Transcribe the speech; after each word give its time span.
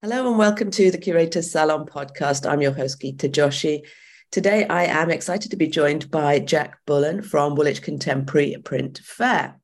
Hello 0.00 0.28
and 0.28 0.38
welcome 0.38 0.70
to 0.70 0.92
the 0.92 0.96
Curators 0.96 1.50
Salon 1.50 1.84
podcast. 1.84 2.48
I'm 2.48 2.60
your 2.60 2.70
host, 2.70 3.00
Gita 3.00 3.28
Joshi. 3.28 3.84
Today, 4.30 4.64
I 4.68 4.84
am 4.84 5.10
excited 5.10 5.50
to 5.50 5.56
be 5.56 5.66
joined 5.66 6.08
by 6.08 6.38
Jack 6.38 6.78
Bullen 6.86 7.20
from 7.20 7.56
Woolwich 7.56 7.82
Contemporary 7.82 8.54
Print 8.62 9.00
Fair. 9.02 9.58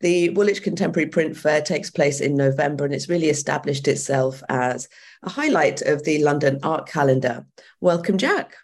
The 0.00 0.28
Woolwich 0.28 0.62
Contemporary 0.62 1.08
Print 1.08 1.38
Fair 1.38 1.62
takes 1.62 1.88
place 1.88 2.20
in 2.20 2.36
November 2.36 2.84
and 2.84 2.92
it's 2.92 3.08
really 3.08 3.30
established 3.30 3.88
itself 3.88 4.42
as 4.50 4.90
a 5.22 5.30
highlight 5.30 5.80
of 5.80 6.04
the 6.04 6.22
London 6.22 6.58
art 6.62 6.86
calendar. 6.86 7.46
Welcome, 7.80 8.18
Jack. 8.18 8.56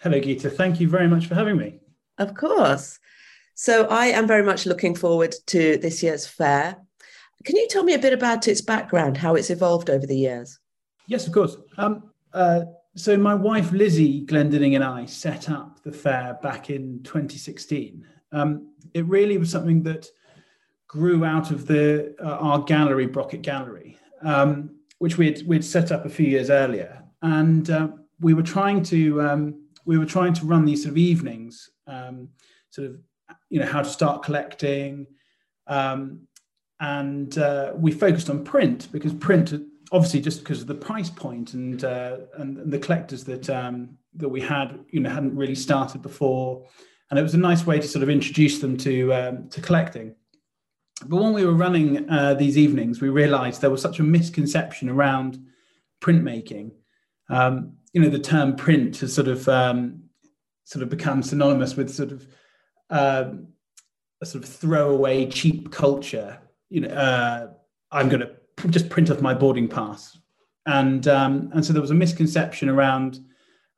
Hello, 0.00 0.20
Gita. 0.20 0.50
Thank 0.50 0.78
you 0.78 0.90
very 0.90 1.08
much 1.08 1.24
for 1.24 1.36
having 1.36 1.56
me. 1.56 1.80
Of 2.18 2.34
course. 2.34 2.98
So, 3.54 3.86
I 3.86 4.08
am 4.08 4.26
very 4.26 4.42
much 4.42 4.66
looking 4.66 4.94
forward 4.94 5.34
to 5.46 5.78
this 5.78 6.02
year's 6.02 6.26
fair. 6.26 6.76
Can 7.44 7.56
you 7.56 7.68
tell 7.68 7.84
me 7.84 7.94
a 7.94 7.98
bit 7.98 8.12
about 8.12 8.48
its 8.48 8.60
background, 8.60 9.16
how 9.16 9.34
it's 9.34 9.50
evolved 9.50 9.90
over 9.90 10.06
the 10.06 10.16
years? 10.16 10.58
Yes, 11.06 11.26
of 11.26 11.32
course. 11.32 11.56
Um, 11.76 12.10
uh, 12.32 12.62
so 12.96 13.16
my 13.16 13.34
wife 13.34 13.70
Lizzie 13.72 14.24
Glendinning 14.24 14.76
and 14.76 14.84
I 14.84 15.04
set 15.04 15.50
up 15.50 15.82
the 15.82 15.92
fair 15.92 16.38
back 16.42 16.70
in 16.70 17.02
2016. 17.02 18.06
Um, 18.32 18.72
it 18.94 19.04
really 19.06 19.36
was 19.36 19.50
something 19.50 19.82
that 19.82 20.08
grew 20.88 21.24
out 21.24 21.50
of 21.50 21.66
the 21.66 22.14
uh, 22.22 22.36
our 22.36 22.62
gallery, 22.62 23.06
Brocket 23.06 23.42
Gallery, 23.42 23.98
um, 24.22 24.70
which 24.98 25.18
we'd 25.18 25.46
we'd 25.46 25.64
set 25.64 25.92
up 25.92 26.04
a 26.04 26.08
few 26.08 26.26
years 26.26 26.50
earlier, 26.50 27.02
and 27.22 27.68
uh, 27.70 27.88
we 28.20 28.32
were 28.34 28.42
trying 28.42 28.82
to 28.84 29.20
um, 29.22 29.62
we 29.84 29.98
were 29.98 30.06
trying 30.06 30.32
to 30.34 30.46
run 30.46 30.64
these 30.64 30.82
sort 30.82 30.92
of 30.92 30.98
evenings, 30.98 31.70
um, 31.86 32.28
sort 32.70 32.88
of 32.88 32.96
you 33.50 33.60
know 33.60 33.66
how 33.66 33.82
to 33.82 33.88
start 33.88 34.22
collecting. 34.22 35.06
Um, 35.66 36.26
and 36.80 37.38
uh, 37.38 37.72
we 37.76 37.92
focused 37.92 38.28
on 38.30 38.44
print 38.44 38.88
because 38.92 39.14
print 39.14 39.52
obviously 39.92 40.20
just 40.20 40.40
because 40.40 40.60
of 40.60 40.66
the 40.66 40.74
price 40.74 41.10
point 41.10 41.54
and 41.54 41.84
uh, 41.84 42.18
and, 42.38 42.70
the 42.70 42.78
collectors 42.78 43.24
that 43.24 43.48
um, 43.48 43.96
that 44.14 44.28
we 44.28 44.40
had 44.40 44.78
you 44.90 45.00
know 45.00 45.10
hadn't 45.10 45.36
really 45.36 45.54
started 45.54 46.02
before. 46.02 46.66
And 47.10 47.18
it 47.18 47.22
was 47.22 47.34
a 47.34 47.38
nice 47.38 47.66
way 47.66 47.78
to 47.78 47.86
sort 47.86 48.02
of 48.02 48.10
introduce 48.10 48.58
them 48.60 48.76
to 48.78 49.14
um, 49.14 49.48
to 49.50 49.60
collecting. 49.60 50.14
But 51.06 51.22
when 51.22 51.32
we 51.32 51.44
were 51.44 51.54
running 51.54 52.08
uh, 52.10 52.34
these 52.34 52.56
evenings 52.56 53.00
we 53.00 53.08
realized 53.08 53.60
there 53.60 53.70
was 53.70 53.82
such 53.82 53.98
a 53.98 54.02
misconception 54.02 54.88
around 54.88 55.38
printmaking. 56.00 56.72
Um, 57.30 57.74
you 57.92 58.00
know 58.00 58.08
the 58.08 58.18
term 58.18 58.56
print 58.56 58.98
has 58.98 59.14
sort 59.14 59.28
of 59.28 59.48
um, 59.48 60.04
sort 60.64 60.82
of 60.82 60.88
become 60.88 61.22
synonymous 61.22 61.76
with 61.76 61.94
sort 61.94 62.10
of 62.10 62.26
um, 62.90 63.48
a 64.20 64.26
sort 64.26 64.42
of 64.42 64.50
throwaway 64.50 65.26
cheap 65.26 65.70
culture 65.70 66.40
you 66.74 66.80
know, 66.80 66.88
uh, 66.88 67.46
I'm 67.92 68.08
going 68.08 68.22
to 68.22 68.68
just 68.68 68.88
print 68.88 69.08
off 69.08 69.20
my 69.20 69.32
boarding 69.32 69.68
pass. 69.68 70.18
And 70.66 71.06
um, 71.06 71.50
and 71.54 71.64
so 71.64 71.72
there 71.72 71.82
was 71.82 71.92
a 71.92 71.94
misconception 71.94 72.68
around 72.68 73.20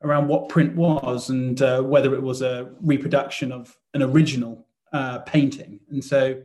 around 0.02 0.28
what 0.28 0.48
print 0.48 0.74
was 0.74 1.28
and 1.28 1.60
uh, 1.60 1.82
whether 1.82 2.14
it 2.14 2.22
was 2.22 2.40
a 2.40 2.70
reproduction 2.80 3.52
of 3.52 3.76
an 3.92 4.02
original 4.02 4.66
uh, 4.92 5.18
painting. 5.20 5.80
And 5.90 6.02
so 6.02 6.40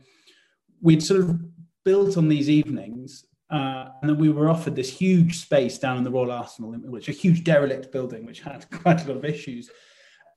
we'd 0.81 1.03
sort 1.03 1.21
of 1.21 1.39
built 1.85 2.17
on 2.17 2.27
these 2.27 2.49
evenings, 2.49 3.25
uh, 3.49 3.89
and 4.01 4.09
then 4.09 4.17
we 4.17 4.29
were 4.29 4.49
offered 4.49 4.75
this 4.75 4.91
huge 4.91 5.39
space 5.39 5.77
down 5.77 5.97
in 5.97 6.03
the 6.03 6.11
Royal 6.11 6.31
Arsenal, 6.31 6.71
which 6.71 7.07
a 7.07 7.13
huge 7.13 7.43
derelict 7.43 7.93
building, 7.93 8.25
which 8.25 8.41
had 8.41 8.69
quite 8.83 9.05
a 9.05 9.07
lot 9.07 9.17
of 9.17 9.25
issues 9.25 9.69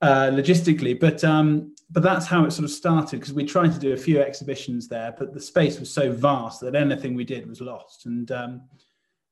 uh, 0.03 0.31
logistically. 0.31 0.99
But 0.99 1.23
um, 1.25 1.75
but 1.91 2.03
that's 2.03 2.27
how 2.27 2.45
it 2.45 2.53
sort 2.53 2.65
of 2.65 2.71
started 2.71 3.21
because 3.21 3.33
we 3.33 3.45
tried 3.45 3.73
to 3.73 3.79
do 3.79 3.93
a 3.93 3.97
few 3.97 4.21
exhibitions 4.21 4.89
there, 4.89 5.15
but 5.17 5.33
the 5.33 5.41
space 5.41 5.79
was 5.79 5.91
so 5.91 6.11
vast 6.11 6.61
that 6.61 6.75
anything 6.75 7.15
we 7.15 7.25
did 7.25 7.47
was 7.47 7.61
lost. 7.61 8.07
And 8.07 8.31
um, 8.33 8.63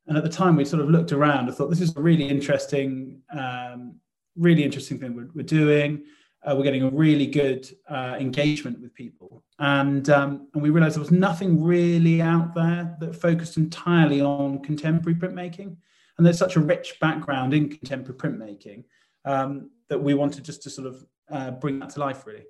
and 0.07 0.17
at 0.17 0.25
the 0.25 0.31
time, 0.31 0.57
we 0.57 0.65
sort 0.65 0.83
of 0.83 0.91
looked 0.91 1.13
around 1.13 1.49
and 1.49 1.57
thought 1.57 1.71
this 1.71 1.81
is 1.81 1.97
a 1.97 2.01
really 2.01 2.29
interesting, 2.29 3.21
um, 3.37 3.97
really 4.37 4.65
interesting 4.65 4.99
thing 4.99 5.15
we're, 5.15 5.29
we're 5.35 5.43
doing. 5.43 6.05
Uh, 6.45 6.57
we're 6.57 6.65
getting 6.65 6.83
a 6.83 6.91
really 6.91 7.27
good 7.27 7.69
uh, 7.89 8.17
engagement 8.19 8.81
with 8.81 8.93
people, 8.95 9.45
and 9.61 10.11
um, 10.11 10.49
and 10.55 10.63
we 10.63 10.71
realised 10.71 10.97
there 10.97 11.01
was 11.01 11.13
nothing 11.13 11.63
really 11.63 12.21
out 12.21 12.53
there 12.53 12.97
that 12.99 13.15
focused 13.15 13.57
entirely 13.57 14.21
on 14.21 14.61
contemporary 14.61 15.17
printmaking. 15.19 15.77
And 16.19 16.27
there's 16.27 16.39
such 16.39 16.57
a 16.57 16.61
rich 16.61 16.99
background 17.01 17.55
in 17.55 17.69
contemporary 17.71 18.19
printmaking 18.19 18.85
um, 19.25 19.71
that 19.93 20.03
we 20.03 20.15
wanted 20.15 20.43
just 20.43 20.63
to 20.63 20.71
sort 20.71 20.89
of 20.89 21.05
uh, 21.31 21.51
bring 21.51 21.79
that 21.79 21.91
to 21.91 22.01
life, 22.01 22.27
really. 22.27 22.45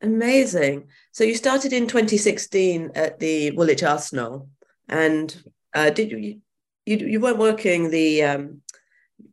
Amazing. 0.00 0.86
So 1.10 1.24
you 1.24 1.34
started 1.34 1.72
in 1.72 1.88
2016 1.88 2.92
at 2.94 3.18
the 3.18 3.50
Woolwich 3.50 3.82
Arsenal, 3.82 4.48
and 4.88 5.36
uh, 5.74 5.90
did 5.90 6.12
you, 6.12 6.40
you 6.86 6.96
you 6.96 7.20
weren't 7.20 7.38
working 7.38 7.90
the 7.90 8.22
um, 8.22 8.62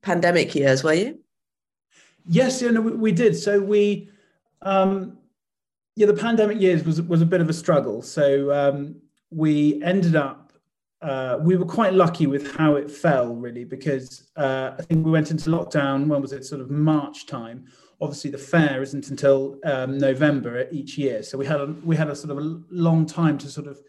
pandemic 0.02 0.56
years, 0.56 0.84
were 0.84 0.94
you? 0.94 1.20
Yes, 2.28 2.64
yeah, 2.64 2.72
no, 2.72 2.82
we, 2.82 2.94
we 2.94 3.12
did. 3.12 3.38
So 3.38 3.62
we, 3.62 4.10
um, 4.64 5.20
yeah, 5.96 6.08
the 6.08 6.16
pandemic 6.16 6.60
years 6.60 6.84
was 6.84 7.00
was 7.04 7.22
a 7.22 7.28
bit 7.28 7.42
of 7.42 7.50
a 7.50 7.54
struggle. 7.54 8.02
So 8.02 8.52
um, 8.52 8.96
we 9.30 9.84
ended 9.84 10.16
up 10.16 10.45
uh, 11.02 11.38
we 11.42 11.56
were 11.56 11.66
quite 11.66 11.94
lucky 11.94 12.28
with 12.28 12.56
how 12.56 12.76
it 12.76 12.90
fell, 12.90 13.36
really, 13.36 13.64
because 13.64 14.30
uh, 14.36 14.72
I 14.78 14.82
think 14.82 15.06
we 15.06 15.12
went 15.12 15.32
into 15.32 15.50
lockdown. 15.50 16.08
When 16.08 16.22
was 16.22 16.32
it? 16.32 16.46
Sort 16.46 16.62
of 16.62 16.70
March 16.70 17.26
time. 17.26 17.66
Obviously, 18.02 18.32
the 18.32 18.38
fair 18.38 18.82
isn't 18.82 19.10
until 19.10 19.60
um, 19.64 19.98
November 19.98 20.68
each 20.72 20.98
year, 20.98 21.24
so 21.24 21.38
we 21.38 21.46
had 21.46 21.62
a, 21.62 21.68
we 21.84 21.96
had 21.96 22.10
a 22.10 22.16
sort 22.16 22.32
of 22.32 22.38
a 22.38 22.62
long 22.70 23.06
time 23.06 23.38
to 23.40 23.50
sort 23.50 23.68
of 23.68 23.80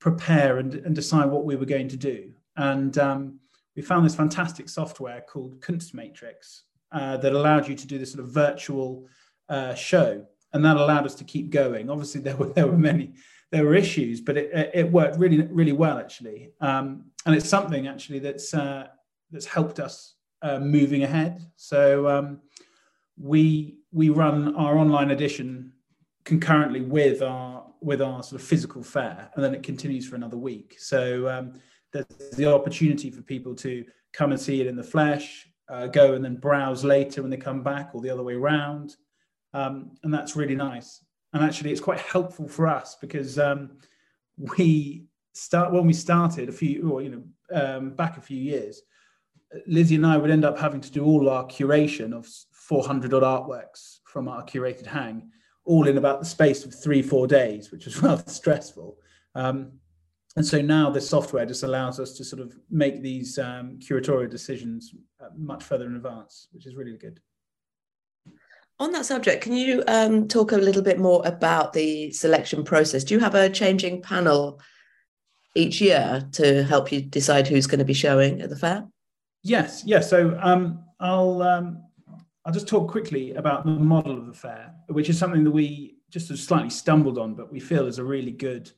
prepare 0.00 0.58
and, 0.58 0.74
and 0.74 0.94
decide 0.94 1.26
what 1.26 1.44
we 1.44 1.56
were 1.56 1.66
going 1.66 1.88
to 1.88 1.96
do. 1.96 2.32
And 2.56 2.96
um, 2.98 3.40
we 3.76 3.82
found 3.82 4.04
this 4.04 4.14
fantastic 4.14 4.68
software 4.68 5.20
called 5.20 5.60
Kunstmatrix 5.60 6.62
uh, 6.92 7.16
that 7.18 7.32
allowed 7.32 7.68
you 7.68 7.74
to 7.74 7.86
do 7.86 7.98
this 7.98 8.12
sort 8.12 8.24
of 8.24 8.30
virtual 8.30 9.06
uh, 9.48 9.74
show, 9.74 10.26
and 10.52 10.64
that 10.64 10.76
allowed 10.76 11.06
us 11.06 11.14
to 11.16 11.24
keep 11.24 11.50
going. 11.50 11.90
Obviously, 11.90 12.20
there 12.22 12.36
were 12.36 12.52
there 12.52 12.66
were 12.66 12.78
many 12.78 13.14
there 13.50 13.64
were 13.64 13.74
issues, 13.74 14.20
but 14.20 14.36
it, 14.36 14.70
it 14.74 14.92
worked 14.92 15.18
really, 15.18 15.42
really 15.42 15.72
well 15.72 15.98
actually. 15.98 16.52
Um, 16.60 17.06
and 17.26 17.34
it's 17.34 17.48
something 17.48 17.86
actually 17.86 18.18
that's 18.18 18.52
uh, 18.54 18.88
that's 19.30 19.46
helped 19.46 19.80
us 19.80 20.14
uh, 20.42 20.58
moving 20.58 21.02
ahead. 21.02 21.46
So 21.56 22.08
um, 22.08 22.40
we 23.18 23.78
we 23.92 24.10
run 24.10 24.54
our 24.54 24.78
online 24.78 25.10
edition 25.10 25.72
concurrently 26.24 26.82
with 26.82 27.22
our 27.22 27.64
with 27.80 28.02
our 28.02 28.22
sort 28.22 28.40
of 28.40 28.46
physical 28.46 28.82
fair, 28.82 29.30
and 29.34 29.44
then 29.44 29.54
it 29.54 29.62
continues 29.62 30.06
for 30.06 30.16
another 30.16 30.36
week. 30.36 30.76
So 30.78 31.28
um, 31.28 31.54
there's 31.92 32.06
the 32.36 32.52
opportunity 32.52 33.10
for 33.10 33.22
people 33.22 33.54
to 33.56 33.84
come 34.12 34.32
and 34.32 34.40
see 34.40 34.60
it 34.60 34.66
in 34.66 34.76
the 34.76 34.82
flesh, 34.82 35.48
uh, 35.70 35.86
go 35.86 36.14
and 36.14 36.24
then 36.24 36.36
browse 36.36 36.84
later 36.84 37.22
when 37.22 37.30
they 37.30 37.36
come 37.36 37.62
back, 37.62 37.90
or 37.94 38.00
the 38.00 38.10
other 38.10 38.22
way 38.22 38.34
around, 38.34 38.96
um, 39.54 39.92
and 40.02 40.12
that's 40.12 40.36
really 40.36 40.56
nice 40.56 41.04
and 41.32 41.44
actually 41.44 41.70
it's 41.70 41.80
quite 41.80 42.00
helpful 42.00 42.48
for 42.48 42.66
us 42.66 42.96
because 43.00 43.38
um, 43.38 43.78
we 44.56 45.04
start 45.32 45.72
when 45.72 45.86
we 45.86 45.92
started 45.92 46.48
a 46.48 46.52
few 46.52 46.90
or 46.90 47.02
you 47.02 47.10
know 47.10 47.22
um, 47.52 47.90
back 47.90 48.16
a 48.16 48.20
few 48.20 48.38
years 48.38 48.82
lizzie 49.66 49.94
and 49.94 50.06
i 50.06 50.16
would 50.16 50.30
end 50.30 50.44
up 50.44 50.58
having 50.58 50.80
to 50.80 50.92
do 50.92 51.04
all 51.04 51.28
our 51.30 51.44
curation 51.46 52.12
of 52.12 52.26
400 52.52 53.14
odd 53.14 53.22
artworks 53.22 53.98
from 54.04 54.28
our 54.28 54.44
curated 54.44 54.86
hang 54.86 55.30
all 55.68 55.86
in 55.86 55.98
about 55.98 56.18
the 56.18 56.26
space 56.26 56.64
of 56.64 56.74
three 56.74 57.02
four 57.02 57.26
days 57.26 57.70
which 57.70 57.84
was 57.84 58.02
rather 58.02 58.24
stressful. 58.26 58.96
Um, 59.34 59.72
and 60.36 60.46
so 60.46 60.60
now 60.60 60.88
the 60.88 61.00
software 61.00 61.44
just 61.44 61.62
allows 61.62 62.00
us 62.00 62.12
to 62.14 62.24
sort 62.24 62.40
of 62.40 62.56
make 62.70 63.02
these 63.02 63.38
um, 63.38 63.78
curatorial 63.78 64.30
decisions 64.30 64.94
uh, 65.20 65.28
much 65.36 65.62
further 65.62 65.86
in 65.86 65.96
advance 65.96 66.48
which 66.52 66.66
is 66.66 66.74
really 66.74 66.96
good 66.96 67.20
on 68.80 68.92
that 68.92 69.06
subject, 69.06 69.42
can 69.42 69.54
you 69.54 69.82
um, 69.88 70.28
talk 70.28 70.52
a 70.52 70.56
little 70.56 70.82
bit 70.82 70.98
more 70.98 71.22
about 71.26 71.72
the 71.72 72.12
selection 72.12 72.62
process? 72.64 73.04
Do 73.04 73.14
you 73.14 73.20
have 73.20 73.34
a 73.34 73.50
changing 73.50 74.02
panel 74.02 74.60
each 75.54 75.80
year 75.80 76.28
to 76.32 76.62
help 76.64 76.92
you 76.92 77.00
decide 77.00 77.48
who's 77.48 77.66
going 77.66 77.80
to 77.80 77.84
be 77.84 77.94
showing 77.94 78.40
at 78.40 78.50
the 78.50 78.56
fair? 78.56 78.86
Yes, 79.42 79.82
yes. 79.84 80.08
So 80.08 80.38
um, 80.40 80.84
I'll 81.00 81.42
um, 81.42 81.82
I'll 82.44 82.52
just 82.52 82.68
talk 82.68 82.88
quickly 82.88 83.34
about 83.34 83.64
the 83.64 83.72
model 83.72 84.16
of 84.16 84.26
the 84.26 84.32
fair, 84.32 84.72
which 84.88 85.08
is 85.08 85.18
something 85.18 85.44
that 85.44 85.50
we 85.50 85.96
just 86.10 86.28
have 86.28 86.38
slightly 86.38 86.70
stumbled 86.70 87.18
on, 87.18 87.34
but 87.34 87.52
we 87.52 87.60
feel 87.60 87.86
is 87.86 87.98
a 87.98 88.04
really 88.04 88.32
good 88.32 88.70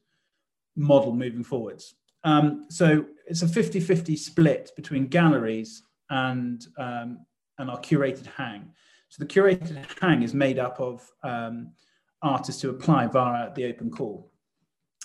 model 0.76 1.14
moving 1.14 1.44
forwards. 1.44 1.94
Um, 2.24 2.66
so 2.68 3.04
it's 3.26 3.42
a 3.42 3.46
50-50 3.46 4.18
split 4.18 4.72
between 4.76 5.06
galleries 5.06 5.82
and 6.10 6.66
um, 6.78 7.24
and 7.58 7.70
our 7.70 7.80
curated 7.80 8.26
hang. 8.26 8.72
So 9.10 9.24
the 9.24 9.26
curated 9.26 9.84
hang 10.00 10.22
is 10.22 10.34
made 10.34 10.58
up 10.58 10.80
of 10.80 11.06
um, 11.24 11.72
artists 12.22 12.62
who 12.62 12.70
apply 12.70 13.08
via 13.08 13.52
the 13.54 13.66
open 13.66 13.90
call. 13.90 14.30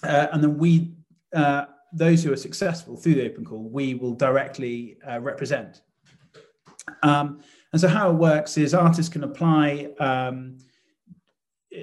Uh, 0.04 0.28
and 0.32 0.44
then 0.44 0.58
we, 0.60 0.94
uh, 1.34 1.66
those 1.92 2.24
who 2.24 2.32
are 2.32 2.38
successful 2.38 2.96
through 2.96 3.16
the 3.16 3.26
open 3.26 3.44
call, 3.44 3.68
we 3.68 3.96
will 3.96 4.14
directly 4.14 4.98
uh, 5.10 5.20
represent. 5.20 5.82
Um, 7.02 7.42
and 7.72 7.82
so 7.82 7.88
how 7.88 8.12
it 8.12 8.14
works 8.14 8.58
is 8.58 8.76
artists 8.76 9.12
can 9.12 9.24
apply 9.24 9.90
um, 10.00 10.60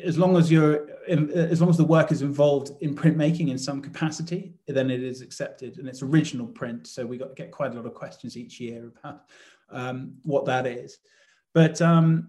as 0.04 0.16
long 0.16 0.36
as 0.36 0.50
you're 0.50 0.88
as 1.08 1.60
long 1.60 1.69
as 1.69 1.76
the 1.76 1.84
work 1.84 2.12
is 2.12 2.22
involved 2.22 2.70
in 2.80 2.94
printmaking 2.94 3.50
in 3.50 3.58
some 3.58 3.82
capacity, 3.82 4.54
then 4.69 4.88
it 4.88 5.02
is 5.02 5.20
accepted 5.20 5.78
and 5.78 5.88
it's 5.88 6.00
original 6.00 6.46
print. 6.46 6.86
So 6.86 7.04
we 7.04 7.19
got 7.19 7.34
get 7.34 7.50
quite 7.50 7.72
a 7.72 7.74
lot 7.74 7.86
of 7.86 7.94
questions 7.94 8.36
each 8.36 8.60
year 8.60 8.92
about 8.96 9.24
um, 9.70 10.14
what 10.22 10.46
that 10.46 10.64
is. 10.64 10.98
But 11.54 11.81
um, 11.82 12.28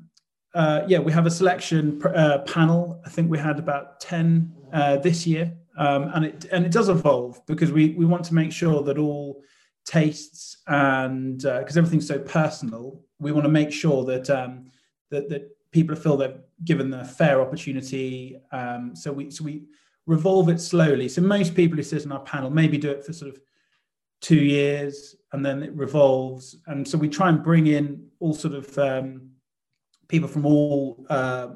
uh, 0.54 0.84
yeah, 0.88 1.00
we 1.00 1.12
have 1.12 1.25
a 1.25 1.31
selection 1.31 2.02
uh, 2.04 2.40
panel. 2.40 3.02
I 3.06 3.10
think 3.10 3.30
we 3.30 3.38
had 3.38 3.60
about 3.60 4.00
ten 4.00 4.54
uh, 4.72 4.98
this 4.98 5.25
year, 5.25 5.54
um, 5.78 6.12
and 6.14 6.25
it 6.25 6.46
and 6.52 6.66
it 6.66 6.72
does 6.72 6.90
evolve 6.90 7.46
because 7.46 7.72
we 7.72 7.92
we 7.92 8.06
want 8.06 8.24
to 8.25 8.34
make 8.34 8.52
sure 8.52 8.84
that 8.84 8.98
all 8.98 9.42
tastes 9.86 10.58
and 10.68 11.40
because 11.40 11.78
uh, 11.78 11.80
everything's 11.80 12.08
so 12.08 12.20
personal, 12.20 13.02
we 13.20 13.31
want 13.31 13.46
to 13.46 13.52
make 13.52 13.72
sure 13.72 14.06
that 14.06 14.30
um, 14.30 14.66
that 15.10 15.30
that 15.30 15.50
people 15.72 15.96
feel 15.96 16.18
they're 16.18 16.40
given 16.64 16.90
the 16.90 17.04
fair 17.04 17.42
opportunity. 17.42 18.38
Um, 18.52 18.96
so 18.96 19.12
we 19.12 19.31
so 19.31 19.44
we 19.44 19.64
revolve 20.06 20.50
it 20.50 20.60
slowly. 20.60 21.10
So 21.10 21.22
most 21.22 21.56
people 21.56 21.78
who 21.78 21.84
sit 21.84 22.06
on 22.06 22.12
our 22.12 22.19
panel 22.19 22.50
maybe 22.50 22.78
do 22.78 22.92
it 22.92 23.06
for 23.06 23.14
sort 23.14 23.31
of 23.31 23.40
two 24.22 24.36
years 24.36 25.16
and 25.33 25.45
then 25.45 25.62
it 25.63 25.75
revolves. 25.75 26.56
And 26.68 26.88
so 26.88 26.97
we 26.97 27.09
try 27.09 27.30
and 27.30 27.44
bring 27.44 27.68
in 27.68 28.07
all 28.19 28.33
sort 28.33 28.53
of 28.53 28.77
um, 28.77 29.31
people 30.07 30.30
from 30.30 30.45
all 30.45 31.06
uh, 31.09 31.50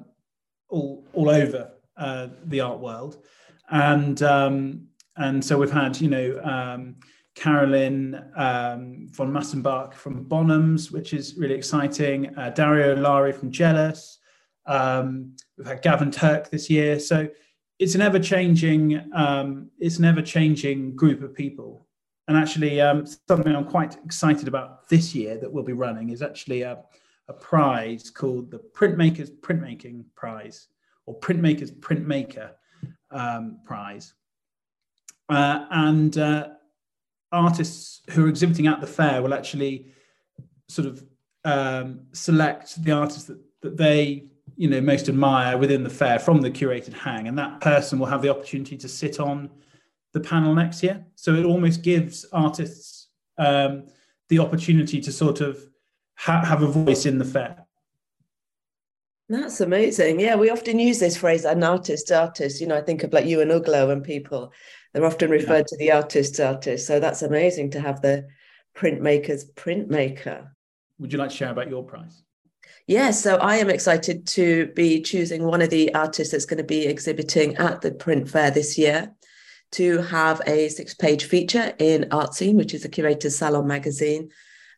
all 0.69 1.05
all 1.13 1.29
over 1.29 1.71
uh, 1.95 2.27
the 2.45 2.59
art 2.59 2.79
world, 2.79 3.23
and 3.69 4.21
um, 4.23 4.87
and 5.15 5.43
so 5.43 5.57
we've 5.57 5.71
had 5.71 5.99
you 6.01 6.09
know. 6.09 6.41
Um, 6.43 6.95
Carolyn 7.37 8.15
um, 8.35 9.07
von 9.11 9.31
Massenbach 9.31 9.93
from 9.93 10.25
Bonhams, 10.25 10.91
which 10.91 11.13
is 11.13 11.35
really 11.37 11.53
exciting. 11.53 12.35
Uh, 12.35 12.49
Dario 12.49 12.95
Lari 12.95 13.31
from 13.31 13.51
Jealous. 13.51 14.17
Um, 14.65 15.35
we've 15.55 15.67
had 15.67 15.83
Gavin 15.83 16.09
Turk 16.09 16.49
this 16.49 16.67
year. 16.67 16.99
So 16.99 17.27
it's 17.77 17.93
an 17.93 18.01
ever 18.01 18.19
changing, 18.19 19.07
um, 19.13 19.69
it's 19.79 19.99
an 19.99 20.05
ever 20.05 20.23
changing 20.23 20.95
group 20.95 21.21
of 21.21 21.35
people. 21.35 21.86
And 22.27 22.35
actually, 22.35 22.81
um, 22.81 23.05
something 23.27 23.55
I'm 23.55 23.65
quite 23.65 23.95
excited 24.03 24.47
about 24.47 24.89
this 24.89 25.15
year 25.15 25.37
that 25.37 25.51
we'll 25.51 25.63
be 25.63 25.73
running 25.73 26.09
is 26.09 26.21
actually 26.21 26.61
a, 26.61 26.83
a 27.29 27.33
prize 27.33 28.09
called 28.09 28.51
the 28.51 28.59
Printmakers 28.59 29.29
Printmaking 29.39 30.03
Prize 30.15 30.67
or 31.05 31.17
Printmakers 31.19 31.71
Printmaker 31.71 32.51
um, 33.11 33.59
Prize. 33.65 34.13
Uh, 35.29 35.65
and 35.71 36.17
uh, 36.17 36.49
artists 37.31 38.01
who 38.11 38.25
are 38.25 38.29
exhibiting 38.29 38.67
at 38.67 38.81
the 38.81 38.87
fair 38.87 39.21
will 39.21 39.33
actually 39.33 39.87
sort 40.67 40.87
of 40.87 41.03
um, 41.45 42.01
select 42.11 42.83
the 42.83 42.91
artists 42.91 43.25
that, 43.25 43.39
that 43.61 43.77
they 43.77 44.25
you 44.55 44.69
know 44.69 44.81
most 44.81 45.07
admire 45.07 45.57
within 45.57 45.83
the 45.83 45.89
fair 45.89 46.19
from 46.19 46.41
the 46.41 46.49
curated 46.49 46.93
hang 46.93 47.27
and 47.27 47.37
that 47.37 47.61
person 47.61 47.99
will 47.99 48.07
have 48.07 48.21
the 48.21 48.29
opportunity 48.29 48.75
to 48.75 48.87
sit 48.87 49.19
on 49.19 49.49
the 50.13 50.19
panel 50.19 50.53
next 50.53 50.83
year 50.83 51.05
so 51.15 51.33
it 51.35 51.45
almost 51.45 51.81
gives 51.83 52.25
artists 52.33 53.09
um, 53.37 53.85
the 54.29 54.39
opportunity 54.39 54.99
to 54.99 55.11
sort 55.11 55.41
of 55.41 55.59
ha- 56.15 56.43
have 56.43 56.61
a 56.61 56.67
voice 56.67 57.05
in 57.05 57.17
the 57.17 57.25
fair 57.25 57.63
that's 59.29 59.59
amazing. 59.59 60.21
Yeah, 60.21 60.37
we 60.37 60.49
often 60.49 60.79
use 60.79 60.99
this 60.99 61.17
phrase, 61.17 61.43
an 61.43 61.61
artist 61.61 62.13
artist. 62.13 62.61
You 62.61 62.67
know, 62.67 62.77
I 62.77 62.81
think 62.81 63.03
of 63.03 63.11
like 63.11 63.25
Euan 63.25 63.51
Uglow 63.51 63.91
and 63.91 64.01
people 64.01 64.53
they're 64.93 65.05
often 65.05 65.29
referred 65.29 65.57
yeah. 65.57 65.63
to 65.67 65.77
the 65.77 65.91
artist 65.91 66.39
artist. 66.39 66.87
So 66.87 66.99
that's 66.99 67.21
amazing 67.21 67.71
to 67.71 67.79
have 67.79 68.01
the 68.01 68.27
printmaker's 68.75 69.45
printmaker. 69.51 70.47
Would 70.99 71.13
you 71.13 71.19
like 71.19 71.29
to 71.29 71.35
share 71.35 71.51
about 71.51 71.69
your 71.69 71.83
prize? 71.83 72.23
Yes, 72.87 73.21
so 73.21 73.35
I 73.35 73.57
am 73.57 73.69
excited 73.69 74.25
to 74.27 74.67
be 74.67 75.01
choosing 75.01 75.43
one 75.43 75.61
of 75.61 75.69
the 75.69 75.93
artists 75.93 76.31
that's 76.31 76.45
going 76.45 76.57
to 76.57 76.63
be 76.63 76.85
exhibiting 76.85 77.55
at 77.57 77.81
the 77.81 77.91
print 77.91 78.29
fair 78.29 78.49
this 78.49 78.77
year 78.77 79.13
to 79.71 80.01
have 80.01 80.41
a 80.47 80.69
six 80.69 80.93
page 80.93 81.25
feature 81.25 81.73
in 81.79 82.07
Art 82.11 82.33
Scene, 82.33 82.57
which 82.57 82.73
is 82.73 82.85
a 82.85 82.89
curator's 82.89 83.37
salon 83.37 83.67
magazine. 83.67 84.29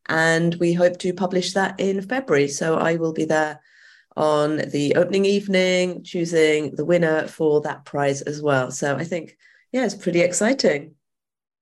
And 0.07 0.55
we 0.55 0.73
hope 0.73 0.97
to 0.99 1.13
publish 1.13 1.53
that 1.53 1.79
in 1.79 2.01
February. 2.01 2.47
So 2.47 2.77
I 2.77 2.95
will 2.95 3.13
be 3.13 3.25
there 3.25 3.61
on 4.17 4.57
the 4.57 4.95
opening 4.95 5.25
evening, 5.25 6.03
choosing 6.03 6.75
the 6.75 6.85
winner 6.85 7.27
for 7.27 7.61
that 7.61 7.85
prize 7.85 8.21
as 8.23 8.41
well. 8.41 8.71
So 8.71 8.95
I 8.95 9.03
think 9.03 9.37
yeah, 9.71 9.85
it's 9.85 9.95
pretty 9.95 10.21
exciting. 10.21 10.95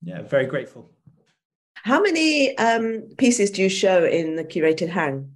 Yeah, 0.02 0.22
very 0.22 0.46
grateful. 0.46 0.92
How 1.76 2.02
many 2.02 2.58
um, 2.58 3.10
pieces 3.18 3.52
do 3.52 3.62
you 3.62 3.70
show 3.70 4.06
in 4.06 4.36
the 4.36 4.44
curated 4.44 4.90
hang? 4.90 5.34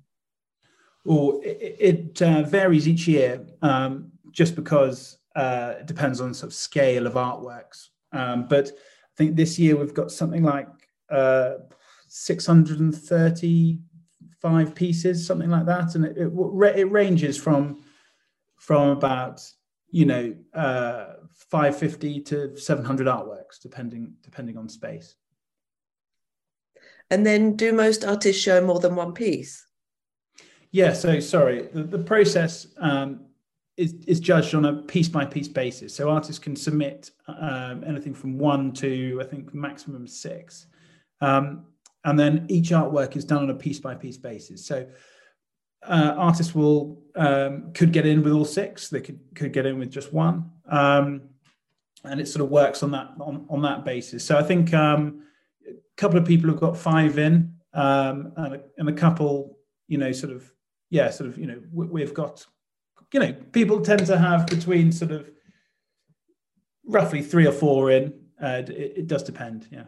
Oh, 1.08 1.42
it, 1.42 1.76
it 1.80 2.22
uh, 2.22 2.44
varies 2.44 2.88
each 2.88 3.08
year, 3.08 3.46
um, 3.62 4.12
just 4.32 4.56
because 4.56 5.18
uh, 5.36 5.74
it 5.80 5.86
depends 5.86 6.20
on 6.22 6.34
sort 6.34 6.52
of 6.52 6.56
scale 6.56 7.06
of 7.08 7.14
artworks. 7.14 7.88
Um, 8.12 8.48
but 8.48 8.70
I 8.70 9.16
think 9.18 9.36
this 9.36 9.60
year 9.60 9.76
we've 9.76 9.94
got 9.94 10.12
something 10.12 10.44
like 10.44 10.68
uh, 11.10 11.56
635 12.08 14.76
pieces, 14.76 15.26
something 15.26 15.50
like 15.50 15.66
that, 15.66 15.96
and 15.96 16.06
it, 16.06 16.16
it, 16.18 16.32
it 16.78 16.92
ranges 16.92 17.38
from 17.38 17.84
from 18.58 18.90
about 18.90 19.42
you 19.90 20.06
know 20.06 20.36
uh, 20.54 21.14
550 21.34 22.20
to 22.22 22.56
700 22.58 23.08
artworks 23.08 23.60
depending 23.62 24.14
depending 24.22 24.58
on 24.58 24.70
space. 24.70 25.16
And 27.10 27.26
then 27.26 27.58
do 27.58 27.74
most 27.74 28.06
artists 28.06 28.42
show 28.42 28.62
more 28.62 28.80
than 28.80 28.96
one 28.96 29.14
piece? 29.14 29.66
Yeah 30.72 30.94
so 30.94 31.20
sorry. 31.20 31.68
The, 31.74 31.84
the 31.84 32.00
process 32.00 32.68
um, 32.78 33.26
is, 33.78 33.94
is 34.06 34.20
judged 34.20 34.54
on 34.54 34.66
a 34.66 34.82
piece 34.84 35.08
by 35.08 35.26
piece 35.26 35.48
basis 35.48 35.96
so 35.96 36.10
artists 36.10 36.40
can 36.40 36.56
submit 36.56 37.12
um, 37.28 37.84
anything 37.86 38.14
from 38.14 38.38
one 38.38 38.72
to 38.72 39.20
i 39.22 39.26
think 39.26 39.54
maximum 39.54 40.08
six 40.08 40.68
um, 41.22 41.66
and 42.06 42.20
then 42.20 42.46
each 42.50 42.70
artwork 42.70 43.16
is 43.16 43.26
done 43.26 43.44
on 43.44 43.50
a 43.50 43.56
piece 43.56 43.80
by 43.80 43.96
piece 43.96 44.18
basis 44.18 44.66
so 44.66 44.86
uh, 45.84 46.14
artists 46.18 46.54
will 46.54 47.02
um, 47.16 47.72
could 47.74 47.92
get 47.92 48.06
in 48.06 48.24
with 48.24 48.34
all 48.34 48.46
six. 48.46 48.90
They 48.90 49.02
could 49.02 49.20
could 49.36 49.54
get 49.54 49.66
in 49.66 49.80
with 49.80 49.90
just 49.90 50.14
one, 50.14 50.52
um, 50.70 51.24
and 52.04 52.20
it 52.20 52.28
sort 52.28 52.44
of 52.44 52.52
works 52.52 52.84
on 52.84 52.92
that 52.92 53.10
on, 53.20 53.46
on 53.50 53.62
that 53.64 53.84
basis. 53.84 54.24
So 54.24 54.38
I 54.38 54.44
think 54.44 54.74
um, 54.74 55.24
a 55.68 55.74
couple 55.98 56.18
of 56.18 56.26
people 56.26 56.50
have 56.50 56.60
got 56.60 56.78
five 56.78 57.18
in, 57.18 57.56
um, 57.74 58.34
and 58.38 58.56
a, 58.56 58.62
and 58.78 58.90
a 58.90 58.94
couple, 58.94 59.58
you 59.88 59.98
know, 59.98 60.12
sort 60.12 60.34
of 60.34 60.52
yeah, 60.90 61.10
sort 61.10 61.30
of 61.30 61.38
you 61.38 61.48
know, 61.48 61.62
we, 61.72 62.02
have 62.02 62.14
got, 62.14 62.46
you 63.14 63.20
know, 63.20 63.34
people 63.52 63.82
tend 63.82 64.06
to 64.06 64.18
have 64.18 64.48
between 64.48 64.92
sort 64.92 65.12
of 65.12 65.30
roughly 66.86 67.22
three 67.22 67.48
or 67.48 67.52
four 67.52 67.92
in. 67.92 68.14
Uh, 68.42 68.64
it, 68.68 68.94
it 68.98 69.08
does 69.08 69.24
depend, 69.24 69.68
yeah. 69.72 69.84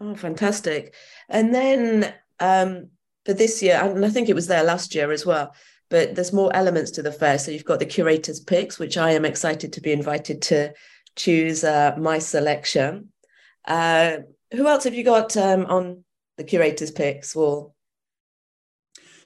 Oh, 0.00 0.14
fantastic! 0.14 0.94
And 1.28 1.54
then 1.54 2.14
um, 2.40 2.90
for 3.24 3.32
this 3.32 3.62
year, 3.62 3.80
and 3.82 4.04
I 4.04 4.10
think 4.10 4.28
it 4.28 4.34
was 4.34 4.46
there 4.46 4.64
last 4.64 4.94
year 4.94 5.10
as 5.10 5.26
well. 5.26 5.54
But 5.88 6.16
there's 6.16 6.32
more 6.32 6.54
elements 6.54 6.90
to 6.92 7.02
the 7.02 7.12
fair. 7.12 7.38
So 7.38 7.52
you've 7.52 7.64
got 7.64 7.78
the 7.78 7.86
curator's 7.86 8.40
picks, 8.40 8.78
which 8.78 8.96
I 8.96 9.12
am 9.12 9.24
excited 9.24 9.72
to 9.72 9.80
be 9.80 9.92
invited 9.92 10.42
to 10.42 10.72
choose 11.14 11.62
uh, 11.62 11.94
my 11.96 12.18
selection. 12.18 13.12
Uh, 13.64 14.18
who 14.52 14.66
else 14.66 14.82
have 14.82 14.94
you 14.94 15.04
got 15.04 15.36
um, 15.36 15.64
on 15.66 16.04
the 16.38 16.44
curator's 16.44 16.90
picks 16.90 17.36
wall? 17.36 17.74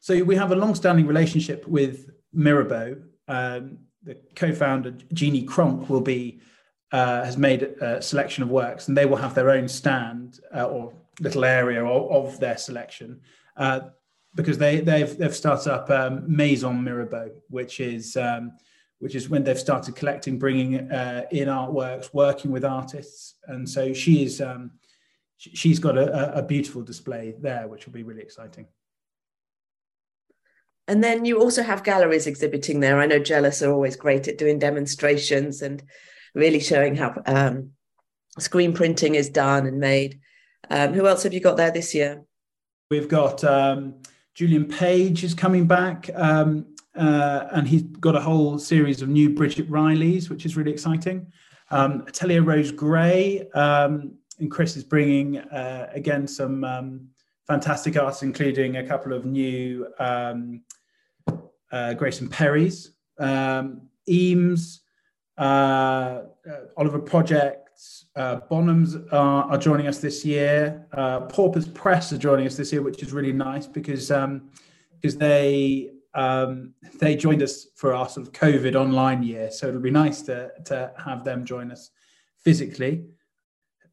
So 0.00 0.23
we 0.23 0.37
have 0.37 0.52
a 0.52 0.56
long-standing 0.56 1.06
relationship 1.06 1.66
with 1.66 2.11
Mirabeau. 2.34 3.02
Um, 3.28 3.78
the 4.02 4.16
co-founder 4.34 4.92
Jeany 5.14 5.46
Cronk 5.46 5.88
will 5.88 6.00
be 6.00 6.40
uh, 6.92 7.25
has 7.25 7.37
made 7.37 7.62
a 7.62 8.02
selection 8.02 8.42
of 8.42 8.49
works, 8.50 8.88
and 8.88 8.96
they 8.96 9.06
will 9.06 9.16
have 9.16 9.34
their 9.34 9.50
own 9.50 9.68
stand 9.68 10.40
uh, 10.54 10.64
or 10.64 10.92
little 11.20 11.44
area 11.44 11.84
of, 11.84 12.10
of 12.10 12.40
their 12.40 12.56
selection. 12.56 13.20
Uh, 13.56 13.80
because 14.34 14.58
they 14.58 14.80
they've 14.80 15.16
they've 15.18 15.34
started 15.34 15.72
up 15.72 15.90
um, 15.90 16.25
Maison 16.26 16.82
Mirabeau, 16.82 17.30
which 17.49 17.80
is 17.80 18.16
um, 18.16 18.52
which 18.99 19.14
is 19.14 19.28
when 19.28 19.44
they've 19.44 19.58
started 19.58 19.96
collecting, 19.96 20.38
bringing 20.38 20.90
uh, 20.90 21.25
in 21.30 21.49
artworks, 21.49 22.12
working 22.14 22.50
with 22.50 22.64
artists, 22.64 23.34
and 23.46 23.68
so 23.68 23.92
she 23.92 24.22
is 24.25 24.40
um, 24.40 24.72
she's 25.37 25.78
got 25.78 25.96
a, 25.96 26.38
a 26.38 26.42
beautiful 26.42 26.82
display 26.82 27.34
there, 27.40 27.66
which 27.66 27.87
will 27.87 27.92
be 27.92 28.02
really 28.02 28.22
exciting. 28.22 28.66
And 30.90 31.04
then 31.04 31.25
you 31.25 31.40
also 31.40 31.62
have 31.62 31.85
galleries 31.85 32.26
exhibiting 32.26 32.80
there. 32.80 32.99
I 32.99 33.06
know 33.06 33.20
Jealous 33.20 33.62
are 33.62 33.70
always 33.70 33.94
great 33.94 34.26
at 34.26 34.38
doing 34.38 34.59
demonstrations 34.59 35.62
and 35.62 35.80
really 36.35 36.59
showing 36.59 36.97
how 36.97 37.14
um, 37.26 37.70
screen 38.40 38.73
printing 38.73 39.14
is 39.14 39.28
done 39.28 39.66
and 39.66 39.78
made. 39.78 40.18
Um, 40.68 40.92
who 40.92 41.06
else 41.06 41.23
have 41.23 41.32
you 41.32 41.38
got 41.38 41.56
there 41.56 41.70
this 41.70 41.94
year? 41.94 42.25
We've 42.90 43.09
got 43.09 43.44
um, 43.44 44.02
Julian 44.35 44.64
Page 44.64 45.23
is 45.23 45.32
coming 45.32 45.68
back, 45.68 46.11
um, 46.16 46.66
uh, 46.97 47.44
and 47.52 47.68
he's 47.68 47.82
got 47.82 48.16
a 48.16 48.20
whole 48.20 48.59
series 48.59 49.00
of 49.00 49.09
new 49.09 49.30
Bridget 49.30 49.70
Rileys, 49.70 50.28
which 50.28 50.44
is 50.44 50.56
really 50.56 50.73
exciting. 50.73 51.32
Um, 51.70 52.02
Atelier 52.09 52.42
Rose 52.42 52.73
Gray, 52.73 53.49
um, 53.50 54.16
and 54.40 54.50
Chris 54.50 54.76
is 54.76 54.82
bringing 54.82 55.38
uh, 55.38 55.88
again 55.94 56.26
some 56.26 56.64
fantastic 57.47 57.97
art, 57.97 58.25
including 58.25 58.78
a 58.78 58.87
couple 58.87 59.12
of 59.12 59.25
new 59.25 59.87
um, 60.00 60.62
uh, 61.72 61.94
Grayson 61.94 62.28
Perry's 62.28 62.92
um, 63.20 63.82
Eames, 64.08 64.80
uh, 65.38 65.40
uh, 65.40 66.22
Oliver 66.76 66.98
Projects, 66.98 68.06
uh, 68.16 68.40
Bonhams 68.50 69.10
are, 69.12 69.44
are, 69.44 69.58
joining 69.58 69.86
us 69.86 69.98
this 69.98 70.24
year. 70.24 70.86
Uh, 70.92 71.20
Paupers 71.20 71.68
Press 71.68 72.12
are 72.12 72.18
joining 72.18 72.46
us 72.46 72.56
this 72.56 72.72
year, 72.72 72.82
which 72.82 73.02
is 73.02 73.12
really 73.12 73.32
nice 73.32 73.66
because 73.66 74.10
um, 74.10 74.50
because 75.00 75.16
they 75.16 75.90
um, 76.14 76.74
they 76.98 77.16
joined 77.16 77.42
us 77.42 77.68
for 77.76 77.94
our 77.94 78.08
sort 78.08 78.26
of 78.26 78.32
COVID 78.32 78.74
online 78.74 79.22
year. 79.22 79.50
So 79.50 79.68
it'll 79.68 79.80
be 79.80 79.90
nice 79.90 80.22
to 80.22 80.50
to 80.66 80.92
have 80.98 81.24
them 81.24 81.44
join 81.44 81.70
us 81.70 81.90
physically. 82.36 83.04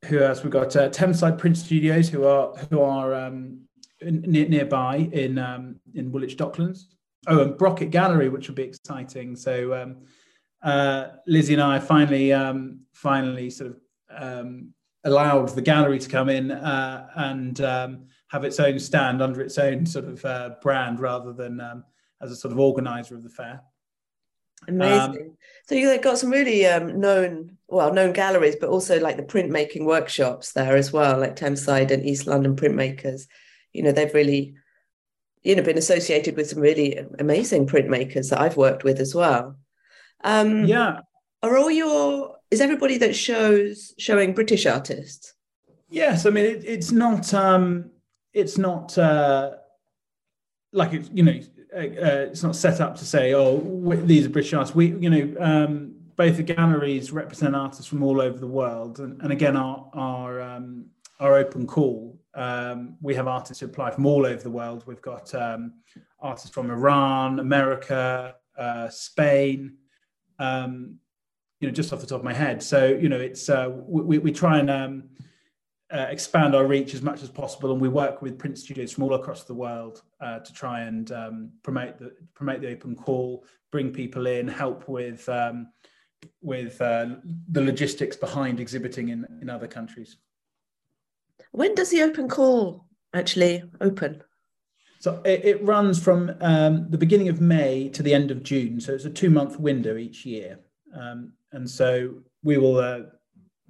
Who 0.05 0.19
else? 0.22 0.43
We've 0.43 0.51
got 0.51 0.75
uh, 0.75 0.89
Thameside 0.89 1.38
Print 1.38 1.57
Studios, 1.57 2.10
who 2.10 2.25
are 2.25 2.55
who 2.69 2.81
are 2.81 3.13
um, 3.13 3.62
near, 4.01 4.50
nearby 4.50 5.10
in 5.13 5.38
um, 5.38 5.79
in 5.93 6.12
Woolwich 6.12 6.36
Docklands. 6.36 6.86
Oh, 7.26 7.42
and 7.42 7.58
Brocket 7.58 7.90
Gallery, 7.90 8.30
which 8.30 8.48
will 8.48 8.56
be 8.56 8.64
exciting. 8.64 9.36
So 9.36 9.74
um, 9.74 9.98
uh, 10.64 11.08
Lizzie 11.26 11.54
and 11.54 11.62
I 11.62 11.80
finally 11.80 12.32
um, 12.32 12.82
finally 12.94 13.50
sort 13.50 13.72
of 13.72 13.78
um, 14.16 14.74
allowed 15.04 15.50
the 15.50 15.62
gallery 15.62 16.00
to 16.00 16.10
come 16.10 16.30
in 16.30 16.52
uh, 16.52 17.08
and 17.16 17.60
um, 17.62 18.06
have 18.28 18.44
its 18.44 18.60
own 18.60 18.78
stand 18.80 19.22
under 19.22 19.42
its 19.42 19.58
own 19.58 19.86
sort 19.86 20.06
of 20.06 20.24
uh, 20.26 20.52
brand 20.62 21.00
rather 21.00 21.34
than 21.34 21.60
um, 21.60 21.84
as 22.22 22.32
a 22.32 22.36
sort 22.36 22.52
of 22.52 22.60
organizer 22.60 23.16
of 23.16 23.24
the 23.24 23.30
fair. 23.30 23.62
Amazing. 24.68 25.22
Um, 25.22 25.38
so 25.68 25.76
you 25.76 25.98
got 26.00 26.18
some 26.18 26.32
really 26.32 26.66
um, 26.66 27.00
known, 27.00 27.58
well, 27.68 27.94
known 27.94 28.12
galleries, 28.12 28.56
but 28.60 28.70
also 28.70 29.00
like 29.00 29.16
the 29.16 29.24
printmaking 29.24 29.86
workshops 29.86 30.52
there 30.54 30.76
as 30.76 30.92
well, 30.92 31.20
like 31.20 31.36
Thameside 31.36 31.92
and 31.92 32.06
East 32.06 32.26
London 32.26 32.56
printmakers. 32.56 33.28
You 33.74 33.84
know, 33.84 33.92
they've 33.92 34.14
really, 34.14 34.56
you 35.44 35.56
know, 35.56 35.63
been 35.63 35.77
associated 35.77 36.36
with 36.36 36.50
some 36.50 36.60
really 36.60 37.00
amazing 37.20 37.67
printmakers 37.67 38.29
that 38.29 38.41
I've 38.41 38.58
worked 38.58 38.84
with 38.84 39.00
as 39.00 39.15
well. 39.15 39.56
Um, 40.24 40.65
yeah. 40.65 41.00
Are 41.44 41.58
all 41.58 41.72
your 41.72 42.38
is 42.50 42.62
everybody 42.62 42.98
that 42.98 43.15
shows 43.15 43.94
showing 43.98 44.34
British 44.34 44.65
artists? 44.65 45.34
Yes, 45.89 46.25
I 46.25 46.29
mean 46.29 46.46
it, 46.46 46.63
it's 46.65 46.91
not 46.91 47.34
um, 47.34 47.91
it's 48.34 48.58
not 48.58 48.98
uh, 48.98 49.51
like 50.74 50.94
it's 50.94 51.10
you 51.13 51.24
know 51.24 51.39
uh, 51.75 51.79
uh, 51.79 52.25
it's 52.29 52.44
not 52.44 52.56
set 52.56 52.82
up 52.82 52.96
to 52.98 53.06
say 53.06 53.34
oh 53.34 53.60
these 54.06 54.25
are 54.25 54.29
British 54.29 54.53
artists. 54.53 54.75
We 54.75 54.88
you 54.88 55.10
know 55.10 55.36
um, 55.39 55.96
both 56.15 56.38
the 56.38 56.44
galleries 56.44 57.12
represent 57.12 57.56
artists 57.56 57.86
from 57.86 58.03
all 58.03 58.20
over 58.20 58.38
the 58.38 58.48
world, 58.48 59.00
and, 59.00 59.22
and 59.22 59.32
again 59.32 59.56
our 59.56 59.89
our 59.94 60.41
um, 60.41 60.88
our 61.20 61.38
open 61.38 61.66
call. 61.66 62.20
Um, 62.34 62.98
we 63.02 63.16
have 63.16 63.28
artists 63.28 63.60
who 63.62 63.66
apply 63.66 63.92
from 63.92 64.06
all 64.06 64.26
over 64.26 64.42
the 64.42 64.52
world. 64.52 64.84
We've 64.86 65.02
got 65.02 65.34
um, 65.34 65.74
artists 66.20 66.50
from 66.50 66.70
Iran, 66.70 67.40
America, 67.40 68.36
uh, 68.58 68.90
Spain, 68.90 69.78
um, 70.40 71.00
you 71.60 71.68
know, 71.68 71.74
just 71.74 71.92
off 71.92 72.02
the 72.02 72.08
top 72.08 72.20
of 72.20 72.24
my 72.24 72.34
head. 72.34 72.62
So, 72.62 72.88
you 72.88 73.10
know, 73.10 73.20
it's 73.20 73.50
uh, 73.50 73.70
we, 73.72 74.20
we 74.20 74.32
try 74.32 74.60
and 74.60 74.70
um, 74.70 75.04
uh, 75.92 76.08
expand 76.10 76.54
our 76.54 76.68
reach 76.68 76.94
as 76.94 77.02
much 77.02 77.24
as 77.24 77.30
possible, 77.30 77.72
and 77.72 77.82
we 77.82 77.90
work 77.90 78.22
with 78.22 78.38
print 78.38 78.58
studios 78.58 78.92
from 78.92 79.06
all 79.06 79.16
across 79.16 79.44
the 79.44 79.54
world 79.54 80.04
uh, 80.22 80.40
to 80.40 80.54
try 80.54 80.82
and 80.82 81.12
um, 81.12 81.52
promote 81.64 81.98
the 81.98 82.14
promote 82.36 82.62
the 82.62 82.70
open 82.70 82.96
call, 82.96 83.44
bring 83.72 83.92
people 83.92 84.28
in, 84.28 84.48
help 84.48 84.88
with 84.88 85.28
um, 85.30 85.70
with 86.42 86.80
uh, 86.82 87.08
the 87.50 87.62
logistics 87.62 88.16
behind 88.16 88.60
exhibiting 88.60 89.10
in 89.10 89.26
in 89.42 89.50
other 89.50 89.68
countries. 89.68 90.18
When 91.51 91.75
does 91.75 91.89
the 91.89 92.03
open 92.03 92.29
call 92.29 92.86
actually 93.13 93.63
open? 93.82 94.24
So 95.00 95.22
it, 95.24 95.46
it 95.46 95.63
runs 95.63 96.01
from 96.01 96.36
um, 96.41 96.89
the 96.89 96.98
beginning 96.98 97.29
of 97.29 97.39
May 97.39 97.89
to 97.89 98.03
the 98.03 98.13
end 98.13 98.32
of 98.32 98.44
June. 98.44 98.79
So 98.79 98.94
it's 98.94 99.06
a 99.06 99.10
two 99.10 99.29
month 99.29 99.60
window 99.60 99.98
each 99.98 100.25
year. 100.25 100.60
Um, 100.96 101.34
and 101.51 101.70
so 101.70 102.15
we 102.44 102.58
will 102.58 102.77
uh, 102.77 103.01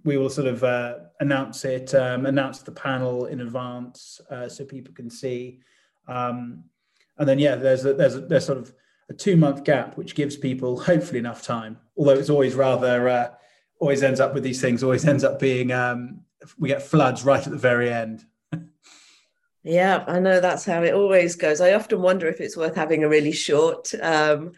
we 0.03 0.17
will 0.17 0.29
sort 0.29 0.47
of 0.47 0.63
uh, 0.63 0.95
announce 1.19 1.65
it, 1.65 1.93
um, 1.93 2.25
announce 2.25 2.61
the 2.61 2.71
panel 2.71 3.25
in 3.25 3.41
advance 3.41 4.21
uh, 4.31 4.47
so 4.47 4.63
people 4.63 4.93
can 4.93 5.09
see. 5.09 5.59
Um, 6.07 6.63
and 7.17 7.27
then 7.27 7.39
yeah, 7.39 7.55
there's 7.55 7.85
a, 7.85 7.93
there's 7.93 8.15
a, 8.15 8.21
there's 8.21 8.45
sort 8.45 8.59
of 8.59 8.73
a 9.09 9.13
two 9.13 9.35
month 9.35 9.63
gap 9.63 9.97
which 9.97 10.15
gives 10.15 10.37
people 10.37 10.79
hopefully 10.79 11.19
enough 11.19 11.43
time. 11.43 11.77
Although 11.97 12.13
it's 12.13 12.29
always 12.29 12.55
rather 12.55 13.09
uh, 13.09 13.29
always 13.79 14.01
ends 14.01 14.19
up 14.19 14.33
with 14.33 14.43
these 14.43 14.61
things 14.61 14.83
always 14.83 15.05
ends 15.05 15.23
up 15.23 15.39
being 15.39 15.71
um, 15.71 16.21
we 16.57 16.69
get 16.69 16.83
floods 16.83 17.23
right 17.23 17.45
at 17.45 17.51
the 17.51 17.57
very 17.57 17.91
end. 17.91 18.25
Yeah, 19.63 20.05
I 20.07 20.19
know 20.19 20.39
that's 20.39 20.63
how 20.63 20.81
it 20.83 20.93
always 20.93 21.35
goes. 21.35 21.59
I 21.59 21.73
often 21.73 22.01
wonder 22.01 22.27
if 22.27 22.39
it's 22.39 22.55
worth 22.55 22.75
having 22.75 23.03
a 23.03 23.09
really 23.09 23.33
short 23.33 23.93
um, 24.01 24.53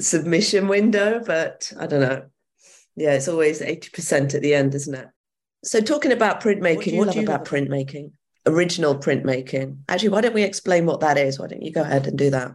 submission 0.00 0.68
window, 0.68 1.20
but 1.26 1.72
I 1.78 1.86
don't 1.86 2.02
know. 2.02 2.26
Yeah, 2.94 3.14
it's 3.14 3.26
always 3.26 3.60
80% 3.60 4.34
at 4.34 4.42
the 4.42 4.54
end, 4.54 4.76
isn't 4.76 4.94
it? 4.94 5.08
So, 5.64 5.80
talking 5.80 6.12
about 6.12 6.40
printmaking, 6.40 6.76
what 6.76 6.84
do 6.84 6.90
you, 6.90 6.98
what 6.98 7.12
do 7.12 7.20
you 7.20 7.26
love 7.26 7.34
about 7.34 7.46
printmaking? 7.46 8.12
Original 8.46 8.94
printmaking. 8.96 9.78
Actually, 9.88 10.10
why 10.10 10.20
don't 10.20 10.34
we 10.34 10.44
explain 10.44 10.86
what 10.86 11.00
that 11.00 11.18
is? 11.18 11.40
Why 11.40 11.48
don't 11.48 11.62
you 11.62 11.72
go 11.72 11.82
ahead 11.82 12.06
and 12.06 12.16
do 12.16 12.30
that? 12.30 12.52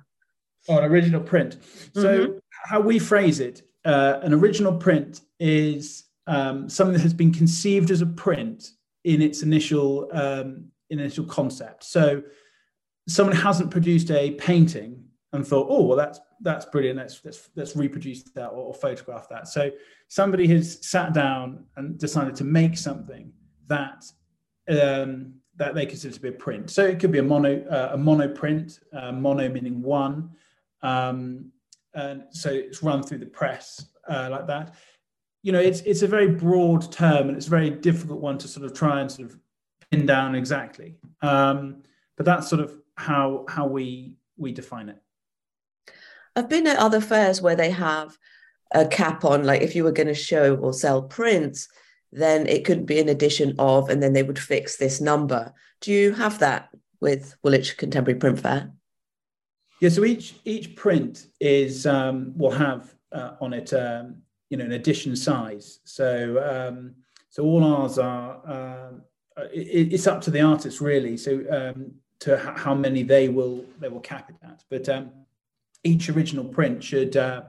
Oh, 0.70 0.77
an 0.77 0.86
original 0.86 1.22
print. 1.22 1.58
So, 1.94 2.17
mm-hmm. 2.17 2.38
how 2.65 2.79
we 2.79 3.00
phrase 3.00 3.39
it, 3.41 3.63
uh, 3.84 4.20
an 4.22 4.34
original 4.34 4.75
print 4.77 5.22
is 5.39 6.03
um, 6.27 6.69
something 6.69 6.93
that 6.93 7.01
has 7.01 7.13
been 7.13 7.34
conceived 7.34 7.89
as 7.89 8.01
a 8.01 8.05
print 8.05 8.72
in 9.03 9.22
its 9.22 9.41
initial 9.41 10.10
um, 10.12 10.65
initial 10.89 11.25
concept. 11.25 11.84
So 11.84 12.22
someone 13.07 13.36
hasn't 13.36 13.72
produced 13.72 14.12
a 14.12 14.31
painting 14.31 15.03
and 15.34 15.46
thought, 15.46 15.67
oh, 15.69 15.84
well, 15.84 15.98
that's 15.98 16.19
that's 16.41 16.65
brilliant. 16.65 16.98
Let's 16.98 17.22
let's 17.24 17.50
let's 17.55 17.75
reproduce 17.75 18.24
that 18.24 18.48
or, 18.48 18.67
or 18.67 18.74
photograph 18.74 19.27
that. 19.29 19.48
So 19.48 19.72
somebody 20.07 20.48
has 20.48 20.86
sat 20.86 21.13
down 21.13 21.65
and 21.75 21.98
decided 21.98 22.36
to 22.36 22.43
make 22.43 22.77
something 22.77 23.31
that 23.67 24.03
um, 24.69 25.36
that 25.55 25.74
they 25.74 25.86
consider 25.86 26.13
to 26.13 26.22
be 26.22 26.29
a 26.29 26.34
print. 26.34 26.69
So 26.69 26.86
it 26.86 27.00
could 27.00 27.12
be 27.12 27.19
a 27.19 27.24
mono 27.24 27.65
uh, 27.65 27.91
a 27.93 27.98
mono 27.98 28.27
print, 28.27 28.79
uh, 28.93 29.12
mono 29.12 29.50
meaning 29.50 29.81
one. 29.81 30.31
Um, 30.81 31.51
and 31.93 32.24
so 32.29 32.51
it's 32.51 32.84
run 32.84 33.01
through 33.01 33.17
the 33.19 33.25
press 33.25 33.84
uh, 34.07 34.27
like 34.29 34.46
that. 34.48 34.75
You 35.48 35.54
know, 35.54 35.62
it's 35.62 35.80
it's 35.86 36.01
a 36.01 36.08
very 36.08 36.27
broad 36.27 36.92
term 36.92 37.30
and 37.30 37.38
it's 37.38 37.48
a 37.48 37.50
very 37.58 37.70
difficult 37.70 38.20
one 38.20 38.38
to 38.39 38.50
sort 38.50 38.66
of 38.66 38.74
try 38.74 39.00
and 39.00 39.10
sort 39.10 39.30
of 39.30 39.39
pin 39.89 40.06
down 40.06 40.36
exactly. 40.36 40.98
Um, 41.22 41.84
but 42.18 42.25
that's 42.25 42.50
sort 42.50 42.60
of 42.60 42.74
how 42.96 43.46
how 43.48 43.66
we 43.66 44.18
we 44.36 44.51
define 44.51 44.89
it. 44.89 45.01
I've 46.36 46.50
been 46.50 46.68
at 46.68 46.75
other 46.75 47.00
fairs 47.00 47.42
where 47.42 47.56
they 47.56 47.72
have 47.72 48.18
a 48.74 48.86
cap 48.86 49.24
on, 49.24 49.46
like 49.46 49.62
if 49.62 49.74
you 49.74 49.86
were 49.86 49.94
going 49.94 50.10
to 50.10 50.13
show 50.13 50.58
or 50.58 50.74
sell 50.74 51.04
prints, 51.04 51.70
then 52.12 52.46
it 52.48 52.66
could 52.66 52.86
be 52.86 53.00
an 53.00 53.08
addition 53.08 53.56
of, 53.58 53.89
and 53.89 54.04
then 54.04 54.12
they 54.12 54.24
would 54.24 54.38
fix 54.38 54.75
this 54.75 55.00
number. 55.00 55.54
Do 55.80 55.94
you 55.94 56.12
have 56.12 56.39
that 56.39 56.68
with 57.00 57.38
Woolwich 57.42 57.77
Contemporary 57.77 58.20
Print 58.20 58.42
Fair? 58.42 58.74
Yeah, 59.80 59.92
so 59.92 60.04
each 60.04 60.36
each 60.44 60.75
print 60.75 61.27
is 61.39 61.86
um, 61.86 62.34
will 62.36 62.51
have 62.51 62.94
uh, 63.13 63.36
on 63.39 63.54
it, 63.54 63.72
um, 63.72 64.24
you 64.50 64.58
know, 64.58 64.66
an 64.66 64.74
edition 64.74 65.16
size. 65.16 65.80
So 65.84 66.42
um, 66.44 66.96
so 67.30 67.44
all 67.44 67.63
ours 67.63 67.98
are 68.00 68.42
uh, 68.46 69.39
uh, 69.39 69.48
it, 69.54 69.94
it's 69.94 70.08
up 70.08 70.22
to 70.22 70.32
the 70.32 70.42
artist 70.42 70.82
really. 70.82 71.18
So 71.18 71.44
um, 71.51 71.92
to 72.20 72.38
how 72.38 72.74
many 72.74 73.04
they 73.04 73.30
will 73.30 73.63
they 73.80 73.89
will 73.89 74.00
cap 74.00 74.30
it 74.30 74.36
at. 74.44 74.63
But 74.70 74.89
um, 74.89 75.12
each 75.84 76.10
original 76.10 76.46
print 76.46 76.84
should 76.84 77.16
uh, 77.16 77.44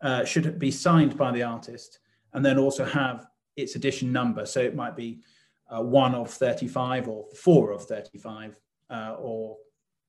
uh, 0.00 0.24
should 0.24 0.58
be 0.58 0.70
signed 0.70 1.16
by 1.16 1.32
the 1.32 1.42
artist, 1.42 1.98
and 2.32 2.44
then 2.44 2.58
also 2.58 2.84
have 2.84 3.26
its 3.56 3.76
edition 3.76 4.12
number. 4.12 4.46
So 4.46 4.60
it 4.60 4.74
might 4.74 4.96
be 4.96 5.20
uh, 5.68 5.82
one 5.82 6.14
of 6.14 6.30
thirty-five, 6.30 7.08
or 7.08 7.26
four 7.34 7.72
of 7.72 7.84
thirty-five, 7.84 8.56
uh, 8.90 9.16
or 9.18 9.56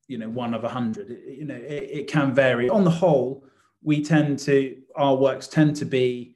you 0.08 0.18
know 0.18 0.30
one 0.30 0.54
of 0.54 0.64
a 0.64 0.70
hundred. 0.70 1.10
You 1.28 1.46
know 1.46 1.56
it, 1.56 1.90
it 1.92 2.08
can 2.08 2.34
vary. 2.34 2.70
On 2.70 2.84
the 2.84 2.92
whole, 2.92 3.44
we 3.84 4.04
tend 4.04 4.40
to 4.40 4.78
our 4.96 5.16
works 5.16 5.48
tend 5.48 5.76
to 5.76 5.86
be 5.86 6.36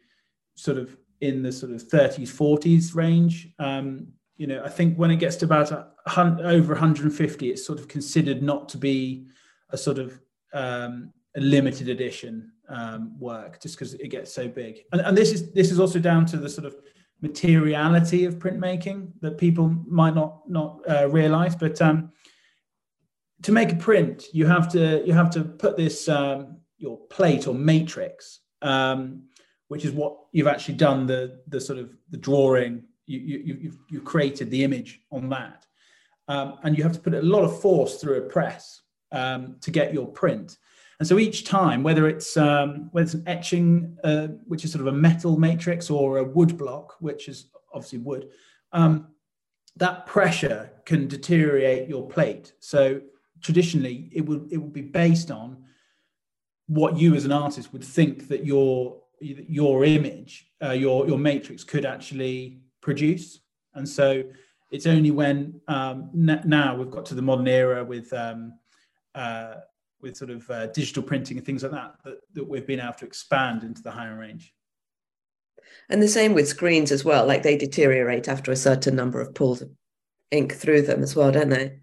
sort 0.55 0.77
of 0.77 0.95
in 1.21 1.41
the 1.41 1.51
sort 1.51 1.71
of 1.71 1.83
30s 1.83 2.29
40s 2.29 2.95
range 2.95 3.49
um, 3.59 4.07
you 4.37 4.47
know, 4.47 4.63
I 4.63 4.69
think 4.69 4.97
when 4.97 5.11
it 5.11 5.17
gets 5.17 5.35
to 5.37 5.45
about 5.45 5.71
a, 5.71 5.87
over 6.43 6.73
150, 6.73 7.49
it's 7.49 7.65
sort 7.65 7.79
of 7.79 7.87
considered 7.87 8.41
not 8.41 8.67
to 8.69 8.77
be 8.77 9.27
a 9.69 9.77
sort 9.77 9.99
of 9.99 10.19
um, 10.53 11.13
a 11.35 11.39
limited 11.39 11.89
edition 11.89 12.51
um, 12.69 13.17
work, 13.19 13.61
just 13.61 13.75
because 13.75 13.93
it 13.93 14.09
gets 14.09 14.33
so 14.33 14.47
big. 14.47 14.79
And, 14.91 15.01
and 15.01 15.17
this 15.17 15.31
is 15.31 15.51
this 15.51 15.71
is 15.71 15.79
also 15.79 15.99
down 15.99 16.25
to 16.27 16.37
the 16.37 16.49
sort 16.49 16.65
of 16.65 16.75
materiality 17.21 18.25
of 18.25 18.39
printmaking 18.39 19.11
that 19.21 19.37
people 19.37 19.69
might 19.87 20.15
not 20.15 20.41
not 20.49 20.81
uh, 20.89 21.07
realize. 21.09 21.55
But 21.55 21.81
um, 21.81 22.11
to 23.43 23.51
make 23.51 23.71
a 23.71 23.75
print, 23.75 24.25
you 24.33 24.45
have 24.47 24.67
to 24.73 25.03
you 25.05 25.13
have 25.13 25.29
to 25.31 25.43
put 25.43 25.77
this 25.77 26.09
um, 26.09 26.57
your 26.83 26.97
plate 27.07 27.47
or 27.47 27.55
matrix, 27.55 28.41
um, 28.61 29.23
which 29.69 29.85
is 29.85 29.91
what 29.91 30.17
you've 30.33 30.53
actually 30.53 30.75
done 30.75 31.07
the 31.07 31.39
the 31.47 31.59
sort 31.59 31.79
of 31.79 31.87
the 32.11 32.17
drawing 32.17 32.83
you, 33.05 33.19
you, 33.19 33.57
you've, 33.61 33.77
you've 33.89 34.05
created 34.05 34.49
the 34.49 34.63
image 34.63 35.01
on 35.11 35.29
that. 35.29 35.65
Um, 36.27 36.57
and 36.63 36.77
you 36.77 36.83
have 36.83 36.93
to 36.93 36.99
put 36.99 37.13
a 37.13 37.21
lot 37.21 37.43
of 37.43 37.59
force 37.59 37.99
through 37.99 38.17
a 38.17 38.29
press 38.29 38.81
um, 39.11 39.57
to 39.61 39.71
get 39.71 39.93
your 39.93 40.07
print. 40.07 40.57
And 40.99 41.07
so 41.07 41.19
each 41.19 41.43
time, 41.43 41.83
whether 41.83 42.07
it's 42.07 42.37
um, 42.37 42.89
whether 42.91 43.05
it's 43.05 43.13
an 43.13 43.27
etching, 43.27 43.97
uh, 44.03 44.27
which 44.45 44.63
is 44.63 44.71
sort 44.71 44.87
of 44.87 44.93
a 44.93 44.97
metal 44.97 45.37
matrix, 45.37 45.89
or 45.89 46.17
a 46.17 46.23
wood 46.23 46.57
block, 46.57 46.95
which 46.99 47.27
is 47.27 47.49
obviously 47.73 47.99
wood, 47.99 48.29
um, 48.71 49.07
that 49.75 50.05
pressure 50.05 50.71
can 50.85 51.07
deteriorate 51.07 51.89
your 51.89 52.07
plate. 52.07 52.53
So 52.59 53.01
traditionally, 53.41 54.09
it 54.13 54.21
would 54.27 54.47
it 54.51 54.57
would 54.57 54.73
be 54.73 54.87
based 55.03 55.29
on 55.31 55.63
what 56.67 56.97
you 56.97 57.15
as 57.15 57.25
an 57.25 57.31
artist 57.31 57.73
would 57.73 57.83
think 57.83 58.27
that 58.29 58.45
your 58.45 59.01
your 59.19 59.85
image, 59.85 60.51
uh, 60.63 60.71
your 60.71 61.07
your 61.07 61.17
matrix 61.17 61.63
could 61.63 61.85
actually 61.85 62.59
produce. 62.81 63.39
And 63.73 63.87
so 63.87 64.23
it's 64.71 64.85
only 64.85 65.11
when 65.11 65.61
um, 65.67 66.09
n- 66.13 66.43
now 66.45 66.75
we've 66.75 66.91
got 66.91 67.05
to 67.07 67.15
the 67.15 67.21
modern 67.21 67.47
era 67.47 67.83
with 67.83 68.11
um, 68.13 68.53
uh, 69.15 69.55
with 70.01 70.17
sort 70.17 70.31
of 70.31 70.49
uh, 70.49 70.67
digital 70.67 71.03
printing 71.03 71.37
and 71.37 71.45
things 71.45 71.63
like 71.63 71.71
that, 71.71 71.95
that 72.03 72.17
that 72.33 72.47
we've 72.47 72.67
been 72.67 72.79
able 72.79 72.93
to 72.93 73.05
expand 73.05 73.63
into 73.63 73.81
the 73.81 73.91
higher 73.91 74.17
range. 74.17 74.53
And 75.89 76.01
the 76.01 76.07
same 76.07 76.33
with 76.33 76.47
screens 76.47 76.91
as 76.91 77.05
well. 77.05 77.25
Like 77.25 77.43
they 77.43 77.57
deteriorate 77.57 78.27
after 78.27 78.51
a 78.51 78.55
certain 78.55 78.95
number 78.95 79.21
of 79.21 79.33
pulls 79.33 79.61
of 79.61 79.69
ink 80.31 80.53
through 80.53 80.83
them 80.83 81.01
as 81.01 81.15
well, 81.15 81.31
don't 81.31 81.49
they? 81.49 81.79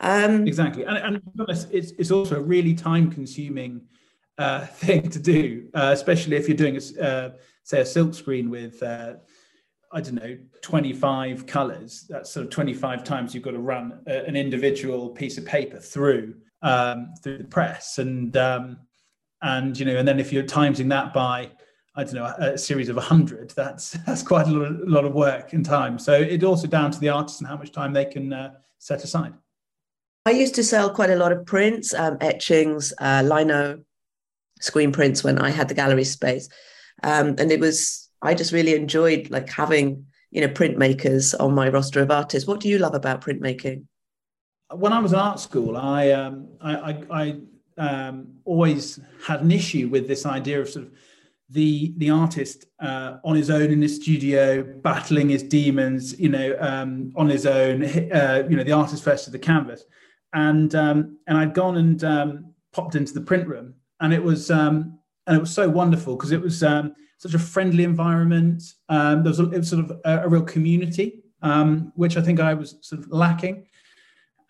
Um, 0.00 0.46
exactly. 0.46 0.84
And, 0.84 0.98
and 0.98 1.22
it's, 1.48 1.66
it's 1.72 2.10
also 2.10 2.36
a 2.36 2.42
really 2.42 2.74
time 2.74 3.10
consuming 3.10 3.82
uh, 4.38 4.66
thing 4.66 5.08
to 5.10 5.18
do, 5.18 5.68
uh, 5.74 5.90
especially 5.92 6.36
if 6.36 6.48
you're 6.48 6.56
doing, 6.56 6.76
a, 6.76 7.02
uh, 7.02 7.30
say, 7.64 7.80
a 7.80 7.86
silk 7.86 8.14
screen 8.14 8.50
with, 8.50 8.82
uh, 8.82 9.14
I 9.92 10.00
don't 10.00 10.14
know, 10.14 10.36
25 10.62 11.46
colors. 11.46 12.06
That's 12.08 12.30
sort 12.30 12.44
of 12.46 12.50
25 12.50 13.04
times 13.04 13.34
you've 13.34 13.44
got 13.44 13.52
to 13.52 13.58
run 13.58 14.00
a, 14.06 14.26
an 14.26 14.36
individual 14.36 15.10
piece 15.10 15.38
of 15.38 15.44
paper 15.44 15.78
through 15.78 16.34
um, 16.62 17.12
through 17.22 17.38
the 17.38 17.44
press, 17.44 17.98
and 17.98 18.36
um, 18.36 18.78
and 19.42 19.78
you 19.78 19.84
know, 19.84 19.96
and 19.96 20.08
then 20.08 20.18
if 20.18 20.32
you're 20.32 20.42
timesing 20.42 20.88
that 20.88 21.12
by 21.12 21.50
I 21.94 22.04
don't 22.04 22.14
know, 22.14 22.26
a 22.38 22.58
series 22.58 22.90
of 22.90 22.96
100, 22.96 23.50
that's 23.56 23.90
that's 24.06 24.22
quite 24.22 24.46
a 24.46 24.50
lot, 24.50 24.70
of, 24.70 24.80
a 24.80 24.90
lot 24.90 25.04
of 25.04 25.14
work 25.14 25.54
and 25.54 25.64
time. 25.64 25.98
So 25.98 26.12
it's 26.12 26.44
also 26.44 26.66
down 26.66 26.90
to 26.90 26.98
the 26.98 27.08
artist 27.08 27.40
and 27.40 27.48
how 27.48 27.56
much 27.56 27.72
time 27.72 27.92
they 27.92 28.04
can 28.04 28.32
uh, 28.32 28.54
set 28.78 29.02
aside. 29.02 29.32
I 30.26 30.32
used 30.32 30.56
to 30.56 30.64
sell 30.64 30.90
quite 30.90 31.10
a 31.10 31.16
lot 31.16 31.32
of 31.32 31.46
prints, 31.46 31.94
um, 31.94 32.18
etchings, 32.20 32.92
uh, 32.98 33.22
lino, 33.24 33.80
screen 34.60 34.92
prints 34.92 35.22
when 35.22 35.38
I 35.38 35.50
had 35.50 35.68
the 35.68 35.74
gallery 35.74 36.04
space, 36.04 36.48
um, 37.02 37.34
and 37.38 37.50
it 37.50 37.60
was 37.60 38.08
I 38.22 38.34
just 38.34 38.52
really 38.52 38.74
enjoyed 38.74 39.30
like 39.30 39.48
having 39.48 40.06
you 40.30 40.40
know 40.40 40.48
printmakers 40.48 41.34
on 41.38 41.54
my 41.54 41.68
roster 41.68 42.00
of 42.00 42.10
artists. 42.10 42.48
What 42.48 42.60
do 42.60 42.68
you 42.68 42.78
love 42.78 42.94
about 42.94 43.20
printmaking? 43.20 43.84
When 44.74 44.92
I 44.92 44.98
was 44.98 45.12
at 45.12 45.20
art 45.20 45.40
school, 45.40 45.76
I 45.76 46.10
um, 46.10 46.48
I, 46.60 46.76
I, 46.76 47.02
I 47.10 47.40
um, 47.78 48.28
always 48.44 48.98
had 49.24 49.42
an 49.42 49.50
issue 49.50 49.88
with 49.88 50.08
this 50.08 50.26
idea 50.26 50.60
of 50.60 50.68
sort 50.68 50.86
of 50.86 50.92
the 51.50 51.94
the 51.98 52.10
artist 52.10 52.66
uh, 52.80 53.18
on 53.24 53.36
his 53.36 53.50
own 53.50 53.70
in 53.70 53.80
his 53.80 53.96
studio, 53.96 54.62
battling 54.62 55.28
his 55.28 55.42
demons, 55.42 56.18
you 56.18 56.28
know, 56.28 56.56
um, 56.58 57.12
on 57.16 57.28
his 57.28 57.46
own. 57.46 57.84
Uh, 58.16 58.46
you 58.48 58.56
know, 58.56 58.64
the 58.64 58.72
artist 58.72 59.04
to 59.04 59.30
the 59.30 59.38
canvas, 59.38 59.84
and 60.32 60.74
um, 60.74 61.18
and 61.26 61.36
I'd 61.36 61.54
gone 61.54 61.76
and 61.76 62.02
um, 62.02 62.54
popped 62.72 62.94
into 62.94 63.12
the 63.12 63.20
print 63.20 63.46
room, 63.46 63.74
and 64.00 64.12
it 64.12 64.22
was 64.22 64.50
um, 64.50 64.98
and 65.26 65.36
it 65.36 65.40
was 65.40 65.52
so 65.52 65.68
wonderful 65.68 66.16
because 66.16 66.32
it 66.32 66.40
was 66.40 66.62
um, 66.62 66.94
such 67.18 67.34
a 67.34 67.38
friendly 67.38 67.84
environment. 67.84 68.62
Um, 68.88 69.22
there 69.22 69.30
was, 69.30 69.40
a, 69.40 69.46
was 69.46 69.68
sort 69.68 69.84
of 69.84 70.00
a, 70.04 70.24
a 70.24 70.28
real 70.28 70.42
community, 70.42 71.22
which 71.94 72.16
I 72.16 72.22
think 72.22 72.40
I 72.40 72.54
was 72.54 72.76
sort 72.80 73.02
of 73.02 73.10
lacking, 73.10 73.66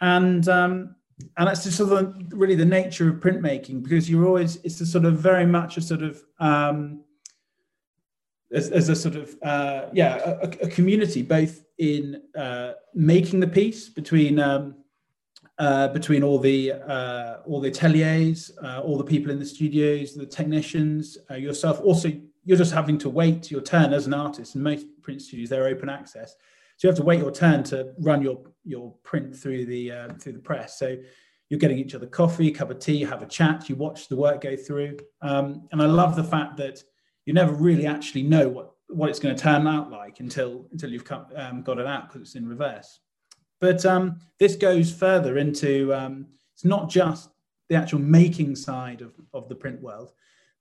and 0.01 0.47
and 1.37 1.49
that's 1.49 1.65
just 1.65 1.79
sort 1.79 1.93
of 1.93 2.15
really 2.33 2.55
the 2.55 2.65
nature 2.65 3.09
of 3.09 3.17
printmaking 3.17 3.83
because 3.83 4.09
you're 4.11 4.27
always 4.27 4.57
it's 4.57 4.81
a 4.81 4.87
sort 4.87 5.05
of 5.05 5.19
very 5.19 5.47
much 5.47 5.77
a 5.77 5.81
sort 5.81 6.03
of 6.03 6.23
um, 6.41 7.03
as, 8.53 8.71
as 8.71 8.89
a 8.89 8.97
sort 8.97 9.17
of 9.17 9.35
uh, 9.43 9.87
yeah 9.93 10.17
a, 10.43 10.49
a, 10.65 10.69
community 10.69 11.23
both 11.23 11.65
in 11.79 12.21
uh, 12.37 12.73
making 12.95 13.41
the 13.41 13.47
piece 13.47 13.89
between 13.89 14.39
um, 14.39 14.75
uh, 15.59 15.89
between 15.89 16.23
all 16.23 16.39
the 16.39 16.73
uh, 16.73 17.39
all 17.47 17.61
the 17.61 17.69
ateliers 17.69 18.51
uh, 18.63 18.81
all 18.81 18.99
the 18.99 19.05
people 19.05 19.31
in 19.31 19.39
the 19.39 19.47
studios 19.47 20.15
the 20.15 20.27
technicians 20.27 21.19
uh, 21.31 21.35
yourself 21.35 21.81
also 21.81 22.11
you're 22.45 22.59
just 22.59 22.73
having 22.73 22.99
to 22.99 23.11
wait 23.11 23.51
your 23.51 23.63
turn 23.63 23.93
as 23.93 24.07
an 24.07 24.15
artist 24.15 24.55
in 24.55 24.63
most 24.63 24.87
print 25.03 25.21
studios 25.23 25.49
they're 25.49 25.67
open 25.67 25.89
access 25.89 26.37
so 26.77 26.87
you 26.87 26.91
have 26.91 26.99
to 26.99 27.05
wait 27.05 27.21
your 27.21 27.31
turn 27.31 27.63
to 27.65 27.93
run 27.99 28.23
your 28.23 28.39
your 28.65 28.93
print 29.03 29.35
through 29.35 29.65
the 29.67 29.93
uh, 29.93 30.09
through 30.15 30.35
the 30.35 30.39
press. 30.39 30.79
So 30.79 30.97
you're 31.49 31.61
getting 31.61 31.79
each 31.79 31.95
other 31.95 32.07
coffee, 32.07 32.51
cup 32.51 32.71
of 32.71 32.81
tea, 32.81 33.03
have 33.05 33.23
a 33.23 33.27
chat, 33.27 33.69
you 33.69 33.77
watch 33.77 34.09
the 34.09 34.17
work 34.17 34.43
go 34.43 34.57
through. 34.57 34.99
Um, 35.23 35.69
and 35.73 35.81
I 35.81 35.87
love 35.87 36.17
the 36.17 36.25
fact 36.25 36.57
that 36.59 36.83
you 37.25 37.33
never 37.33 37.53
really 37.53 37.87
actually 37.87 38.25
know 38.25 38.49
what 38.49 38.73
what 38.89 39.09
it's 39.09 39.19
going 39.19 39.35
to 39.35 39.43
turn 39.43 39.67
out 39.67 39.91
like 39.91 40.21
until 40.21 40.69
until 40.71 40.91
you've 40.91 41.05
come, 41.05 41.27
um, 41.35 41.63
got 41.63 41.79
it 41.79 41.87
out 41.87 42.09
because 42.09 42.21
it's 42.23 42.35
in 42.35 42.47
reverse. 42.47 43.01
But 43.61 43.85
um, 43.87 44.21
this 44.39 44.57
goes 44.57 44.93
further 44.93 45.39
into 45.39 45.93
um, 45.95 46.27
it's 46.55 46.65
not 46.65 46.89
just 46.89 47.31
the 47.69 47.75
actual 47.75 47.99
making 47.99 48.57
side 48.57 49.01
of, 49.01 49.13
of 49.33 49.49
the 49.49 49.55
print 49.55 49.81
world 49.81 50.13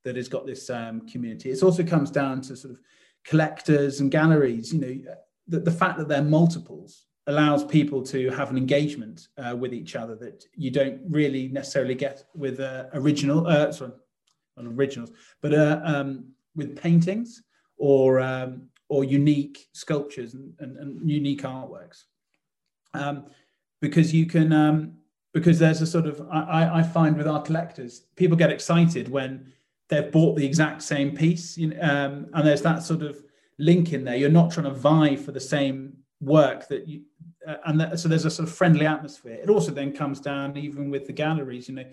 that 0.04 0.16
has 0.16 0.28
got 0.28 0.46
this 0.46 0.70
um, 0.70 1.06
community. 1.08 1.50
It 1.50 1.62
also 1.62 1.84
comes 1.84 2.10
down 2.10 2.40
to 2.42 2.56
sort 2.56 2.74
of 2.74 2.80
collectors 3.24 4.00
and 4.00 4.10
galleries. 4.10 4.72
You 4.72 4.80
know, 4.80 5.14
the, 5.48 5.60
the 5.60 5.70
fact 5.70 5.98
that 5.98 6.08
they're 6.08 6.22
multiples 6.22 7.06
allows 7.26 7.64
people 7.64 8.02
to 8.02 8.30
have 8.30 8.50
an 8.50 8.56
engagement 8.56 9.28
uh, 9.36 9.56
with 9.56 9.74
each 9.74 9.96
other 9.96 10.14
that 10.16 10.44
you 10.54 10.70
don't 10.70 11.00
really 11.08 11.48
necessarily 11.48 11.94
get 11.94 12.24
with 12.34 12.60
uh, 12.60 12.84
original, 12.94 13.46
uh, 13.46 13.72
sorry, 13.72 13.92
not 14.56 14.66
originals, 14.66 15.10
but 15.42 15.52
uh, 15.52 15.80
um, 15.84 16.26
with 16.54 16.76
paintings 16.76 17.42
or 17.76 18.20
um, 18.20 18.68
or 18.88 19.02
unique 19.02 19.66
sculptures 19.72 20.34
and, 20.34 20.54
and, 20.60 20.76
and 20.76 21.10
unique 21.10 21.42
artworks, 21.42 22.04
um, 22.96 23.26
because 23.80 24.12
you 24.14 24.26
can 24.26 24.52
um, 24.52 24.94
because 25.32 25.58
there's 25.58 25.82
a 25.82 25.86
sort 25.86 26.06
of 26.06 26.20
I, 26.30 26.78
I 26.78 26.82
find 26.82 27.16
with 27.16 27.28
our 27.28 27.42
collectors 27.42 28.00
people 28.16 28.36
get 28.36 28.50
excited 28.50 29.08
when 29.08 29.52
they've 29.88 30.10
bought 30.10 30.36
the 30.36 30.44
exact 30.44 30.82
same 30.82 31.14
piece, 31.14 31.56
you 31.56 31.68
know, 31.68 31.80
um, 31.80 32.26
and 32.34 32.46
there's 32.46 32.62
that 32.62 32.82
sort 32.82 33.02
of 33.02 33.22
link 33.58 33.92
in 33.92 34.04
there. 34.04 34.16
You're 34.16 34.30
not 34.30 34.50
trying 34.50 34.64
to 34.64 34.72
vie 34.72 35.16
for 35.16 35.32
the 35.32 35.40
same 35.40 35.96
work 36.20 36.68
that 36.68 36.88
you, 36.88 37.02
uh, 37.46 37.56
and 37.66 37.80
that, 37.80 38.00
so 38.00 38.08
there's 38.08 38.24
a 38.24 38.30
sort 38.30 38.48
of 38.48 38.54
friendly 38.54 38.86
atmosphere. 38.86 39.38
It 39.40 39.48
also 39.48 39.70
then 39.70 39.92
comes 39.92 40.20
down 40.20 40.56
even 40.56 40.90
with 40.90 41.06
the 41.06 41.12
galleries. 41.12 41.68
You 41.68 41.76
know, 41.76 41.84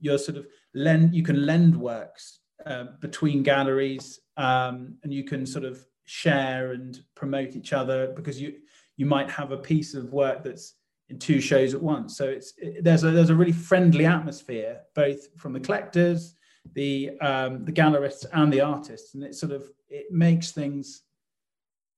you're 0.00 0.18
sort 0.18 0.36
of 0.36 0.46
lend 0.74 1.14
you 1.14 1.22
can 1.22 1.46
lend 1.46 1.76
works 1.76 2.40
uh, 2.66 2.84
between 3.00 3.42
galleries, 3.42 4.20
um, 4.36 4.96
and 5.02 5.12
you 5.12 5.24
can 5.24 5.46
sort 5.46 5.64
of 5.64 5.84
share 6.04 6.72
and 6.72 7.02
promote 7.14 7.54
each 7.54 7.72
other 7.72 8.08
because 8.08 8.40
you 8.40 8.54
you 8.98 9.06
might 9.06 9.30
have 9.30 9.52
a 9.52 9.56
piece 9.56 9.94
of 9.94 10.12
work 10.12 10.44
that's 10.44 10.74
in 11.08 11.18
two 11.18 11.40
shows 11.40 11.72
at 11.72 11.82
once. 11.82 12.18
So 12.18 12.28
it's 12.28 12.52
it, 12.58 12.84
there's 12.84 13.04
a 13.04 13.10
there's 13.10 13.30
a 13.30 13.34
really 13.34 13.52
friendly 13.52 14.04
atmosphere 14.04 14.80
both 14.94 15.20
from 15.38 15.54
the 15.54 15.60
collectors, 15.60 16.34
the 16.74 17.18
um, 17.20 17.64
the 17.64 17.72
gallerists, 17.72 18.26
and 18.32 18.52
the 18.52 18.60
artists, 18.60 19.14
and 19.14 19.24
it 19.24 19.34
sort 19.34 19.52
of 19.52 19.70
it 19.88 20.12
makes 20.12 20.52
things 20.52 21.02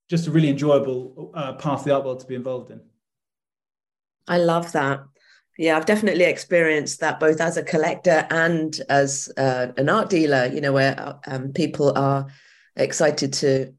just 0.08 0.26
a 0.28 0.30
really 0.30 0.50
enjoyable 0.50 1.32
uh, 1.34 1.54
part 1.54 1.80
of 1.80 1.84
the 1.84 1.94
art 1.94 2.04
world 2.04 2.20
to 2.20 2.26
be 2.26 2.34
involved 2.34 2.70
in. 2.70 2.80
I 4.28 4.38
love 4.38 4.70
that. 4.72 5.00
Yeah, 5.58 5.76
I've 5.76 5.86
definitely 5.86 6.24
experienced 6.24 7.00
that 7.00 7.20
both 7.20 7.40
as 7.40 7.56
a 7.56 7.62
collector 7.62 8.26
and 8.30 8.78
as 8.88 9.30
uh, 9.36 9.68
an 9.76 9.88
art 9.88 10.08
dealer, 10.08 10.46
you 10.46 10.60
know, 10.60 10.72
where 10.72 11.16
um, 11.26 11.52
people 11.52 11.96
are 11.96 12.28
excited 12.76 13.32
to 13.34 13.74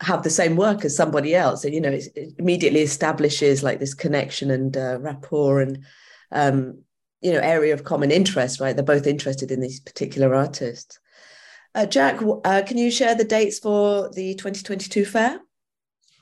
have 0.00 0.22
the 0.22 0.30
same 0.30 0.56
work 0.56 0.84
as 0.84 0.96
somebody 0.96 1.34
else. 1.34 1.64
And, 1.64 1.74
you 1.74 1.80
know, 1.80 1.90
it, 1.92 2.34
immediately 2.38 2.80
establishes 2.80 3.62
like 3.62 3.78
this 3.78 3.94
connection 3.94 4.50
and 4.50 4.76
uh, 4.76 4.98
rapport 5.00 5.60
and, 5.60 5.84
um, 6.32 6.82
you 7.20 7.32
know, 7.32 7.40
area 7.40 7.74
of 7.74 7.84
common 7.84 8.10
interest, 8.10 8.60
right? 8.60 8.74
They're 8.74 8.84
both 8.84 9.06
interested 9.06 9.50
in 9.50 9.60
these 9.60 9.80
particular 9.80 10.34
artists. 10.34 10.98
Uh, 11.74 11.86
Jack, 11.86 12.20
uh, 12.44 12.62
can 12.66 12.78
you 12.78 12.90
share 12.90 13.14
the 13.14 13.24
dates 13.24 13.58
for 13.58 14.10
the 14.10 14.34
2022 14.34 15.04
fair? 15.04 15.40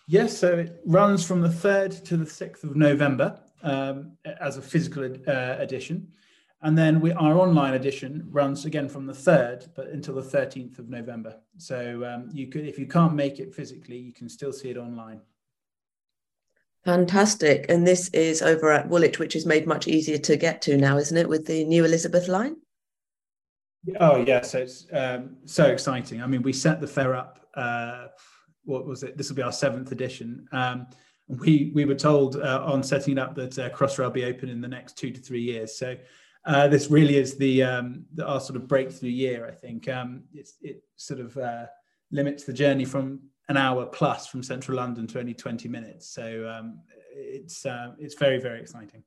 Yes, 0.06 0.36
so 0.36 0.58
it 0.58 0.80
runs 0.84 1.24
from 1.24 1.40
the 1.40 1.48
3rd 1.48 2.04
to 2.04 2.16
the 2.16 2.24
6th 2.24 2.64
of 2.64 2.76
November 2.76 3.38
um, 3.62 4.16
as 4.40 4.56
a 4.56 4.62
physical 4.62 5.04
uh, 5.04 5.56
edition. 5.58 6.08
And 6.60 6.76
then 6.76 7.00
we, 7.00 7.12
our 7.12 7.38
online 7.38 7.74
edition 7.74 8.26
runs 8.30 8.64
again 8.64 8.88
from 8.88 9.06
the 9.06 9.12
3rd, 9.12 9.68
but 9.76 9.88
until 9.88 10.14
the 10.14 10.22
13th 10.22 10.78
of 10.80 10.88
November. 10.88 11.36
So 11.56 12.04
um, 12.04 12.30
you 12.32 12.48
could, 12.48 12.66
if 12.66 12.78
you 12.78 12.86
can't 12.86 13.14
make 13.14 13.38
it 13.38 13.54
physically, 13.54 13.96
you 13.96 14.12
can 14.12 14.28
still 14.28 14.52
see 14.52 14.70
it 14.70 14.76
online. 14.76 15.20
Fantastic. 16.84 17.66
And 17.68 17.86
this 17.86 18.08
is 18.08 18.42
over 18.42 18.72
at 18.72 18.88
Woolwich, 18.88 19.18
which 19.18 19.36
is 19.36 19.46
made 19.46 19.66
much 19.66 19.86
easier 19.86 20.18
to 20.18 20.36
get 20.36 20.60
to 20.62 20.76
now, 20.76 20.96
isn't 20.96 21.16
it, 21.16 21.28
with 21.28 21.46
the 21.46 21.64
new 21.64 21.84
Elizabeth 21.84 22.26
line? 22.26 22.56
Oh, 24.00 24.16
yes. 24.16 24.26
Yeah, 24.26 24.40
so 24.40 24.58
it's 24.58 24.86
um, 24.92 25.36
so 25.44 25.66
exciting. 25.66 26.22
I 26.22 26.26
mean, 26.26 26.42
we 26.42 26.52
set 26.52 26.80
the 26.80 26.88
fair 26.88 27.14
up 27.14 27.38
uh, 27.54 28.06
what 28.64 28.86
was 28.86 29.02
it? 29.02 29.16
This 29.16 29.28
will 29.28 29.36
be 29.36 29.42
our 29.42 29.52
seventh 29.52 29.92
edition. 29.92 30.46
Um, 30.52 30.86
we 31.28 31.72
we 31.74 31.84
were 31.84 31.94
told 31.94 32.36
uh, 32.36 32.62
on 32.64 32.82
setting 32.82 33.16
it 33.16 33.18
up 33.18 33.34
that 33.34 33.58
uh, 33.58 33.70
Crossrail 33.70 34.04
will 34.04 34.10
be 34.10 34.24
open 34.24 34.48
in 34.48 34.60
the 34.60 34.68
next 34.68 34.96
two 34.96 35.10
to 35.10 35.20
three 35.20 35.42
years. 35.42 35.76
So 35.76 35.96
uh, 36.44 36.68
this 36.68 36.90
really 36.90 37.16
is 37.16 37.36
the, 37.36 37.62
um, 37.62 38.04
the, 38.14 38.26
our 38.26 38.40
sort 38.40 38.56
of 38.56 38.66
breakthrough 38.66 39.10
year. 39.10 39.46
I 39.46 39.52
think 39.52 39.88
um, 39.88 40.22
it 40.32 40.82
sort 40.96 41.20
of 41.20 41.36
uh, 41.36 41.66
limits 42.10 42.44
the 42.44 42.52
journey 42.52 42.84
from 42.84 43.20
an 43.48 43.56
hour 43.56 43.86
plus 43.86 44.26
from 44.26 44.42
central 44.42 44.76
London 44.76 45.06
to 45.08 45.18
only 45.18 45.34
20 45.34 45.68
minutes. 45.68 46.08
So 46.08 46.48
um, 46.48 46.80
it's 47.10 47.66
uh, 47.66 47.92
it's 47.98 48.14
very 48.14 48.38
very 48.38 48.60
exciting. 48.60 49.02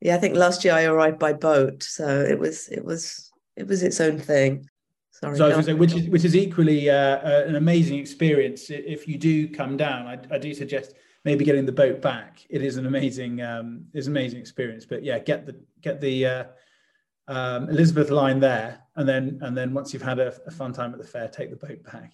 Yeah, 0.00 0.14
I 0.14 0.18
think 0.18 0.34
last 0.34 0.64
year 0.64 0.74
I 0.74 0.84
arrived 0.84 1.18
by 1.18 1.32
boat, 1.34 1.82
so 1.82 2.06
it 2.22 2.38
was 2.38 2.68
it 2.68 2.84
was 2.84 3.30
it 3.56 3.66
was 3.66 3.82
its 3.82 4.00
own 4.00 4.18
thing. 4.18 4.66
Sorry, 5.10 5.36
so 5.36 5.60
say, 5.60 5.74
which 5.74 5.92
is 5.92 6.08
which 6.08 6.24
is 6.24 6.34
equally 6.34 6.88
uh, 6.88 6.94
uh, 7.18 7.44
an 7.46 7.56
amazing 7.56 7.98
experience. 7.98 8.70
If 8.70 9.06
you 9.06 9.18
do 9.18 9.48
come 9.48 9.76
down, 9.76 10.06
I, 10.06 10.18
I, 10.34 10.38
do 10.38 10.54
suggest 10.54 10.94
maybe 11.24 11.44
getting 11.44 11.66
the 11.66 11.72
boat 11.72 12.00
back. 12.00 12.44
It 12.48 12.62
is 12.62 12.76
an 12.76 12.86
amazing 12.86 13.42
um, 13.42 13.86
is 13.92 14.06
an 14.06 14.12
amazing 14.12 14.40
experience. 14.40 14.84
But 14.86 15.02
yeah, 15.04 15.18
get 15.18 15.46
the 15.46 15.56
get 15.80 16.00
the 16.00 16.26
uh, 16.26 16.44
um, 17.28 17.68
Elizabeth 17.68 18.10
line 18.10 18.40
there, 18.40 18.80
and 18.96 19.08
then 19.08 19.38
and 19.42 19.56
then 19.56 19.74
once 19.74 19.92
you've 19.92 20.02
had 20.02 20.18
a, 20.18 20.34
a 20.46 20.50
fun 20.50 20.72
time 20.72 20.92
at 20.92 20.98
the 20.98 21.06
fair, 21.06 21.28
take 21.28 21.50
the 21.50 21.66
boat 21.66 21.82
back. 21.84 22.12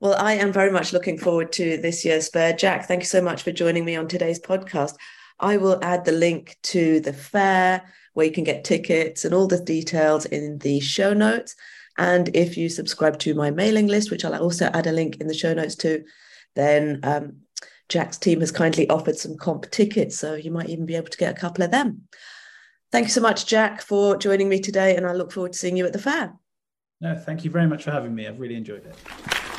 Well, 0.00 0.14
I 0.18 0.32
am 0.34 0.50
very 0.50 0.70
much 0.70 0.94
looking 0.94 1.18
forward 1.18 1.52
to 1.52 1.76
this 1.76 2.06
year's 2.06 2.28
fair. 2.30 2.54
Jack, 2.54 2.86
thank 2.86 3.02
you 3.02 3.06
so 3.06 3.20
much 3.20 3.42
for 3.42 3.52
joining 3.52 3.84
me 3.84 3.96
on 3.96 4.08
today's 4.08 4.40
podcast. 4.40 4.94
I 5.38 5.58
will 5.58 5.78
add 5.82 6.06
the 6.06 6.12
link 6.12 6.56
to 6.64 7.00
the 7.00 7.12
fair 7.12 7.82
where 8.14 8.26
you 8.26 8.32
can 8.32 8.44
get 8.44 8.64
tickets 8.64 9.24
and 9.24 9.34
all 9.34 9.46
the 9.46 9.62
details 9.62 10.24
in 10.26 10.58
the 10.58 10.80
show 10.80 11.12
notes. 11.12 11.54
And 11.98 12.34
if 12.34 12.56
you 12.56 12.70
subscribe 12.70 13.18
to 13.20 13.34
my 13.34 13.50
mailing 13.50 13.88
list, 13.88 14.10
which 14.10 14.24
I'll 14.24 14.42
also 14.42 14.66
add 14.72 14.86
a 14.86 14.92
link 14.92 15.16
in 15.16 15.26
the 15.26 15.34
show 15.34 15.52
notes 15.52 15.74
to, 15.76 16.02
then 16.54 17.00
um, 17.02 17.36
Jack's 17.90 18.16
team 18.16 18.40
has 18.40 18.50
kindly 18.50 18.88
offered 18.88 19.16
some 19.16 19.36
comp 19.36 19.70
tickets. 19.70 20.18
So 20.18 20.34
you 20.34 20.50
might 20.50 20.70
even 20.70 20.86
be 20.86 20.96
able 20.96 21.08
to 21.08 21.18
get 21.18 21.36
a 21.36 21.38
couple 21.38 21.64
of 21.64 21.70
them. 21.70 22.02
Thank 22.92 23.06
you 23.06 23.12
so 23.12 23.20
much, 23.20 23.46
Jack, 23.46 23.82
for 23.82 24.16
joining 24.16 24.48
me 24.48 24.60
today. 24.60 24.96
And 24.96 25.06
I 25.06 25.12
look 25.12 25.32
forward 25.32 25.52
to 25.52 25.58
seeing 25.58 25.76
you 25.76 25.86
at 25.86 25.92
the 25.92 25.98
fair. 25.98 26.32
No, 27.00 27.14
thank 27.16 27.44
you 27.44 27.50
very 27.50 27.66
much 27.66 27.84
for 27.84 27.90
having 27.90 28.14
me. 28.14 28.26
I've 28.26 28.40
really 28.40 28.56
enjoyed 28.56 28.86
it. 28.86 29.49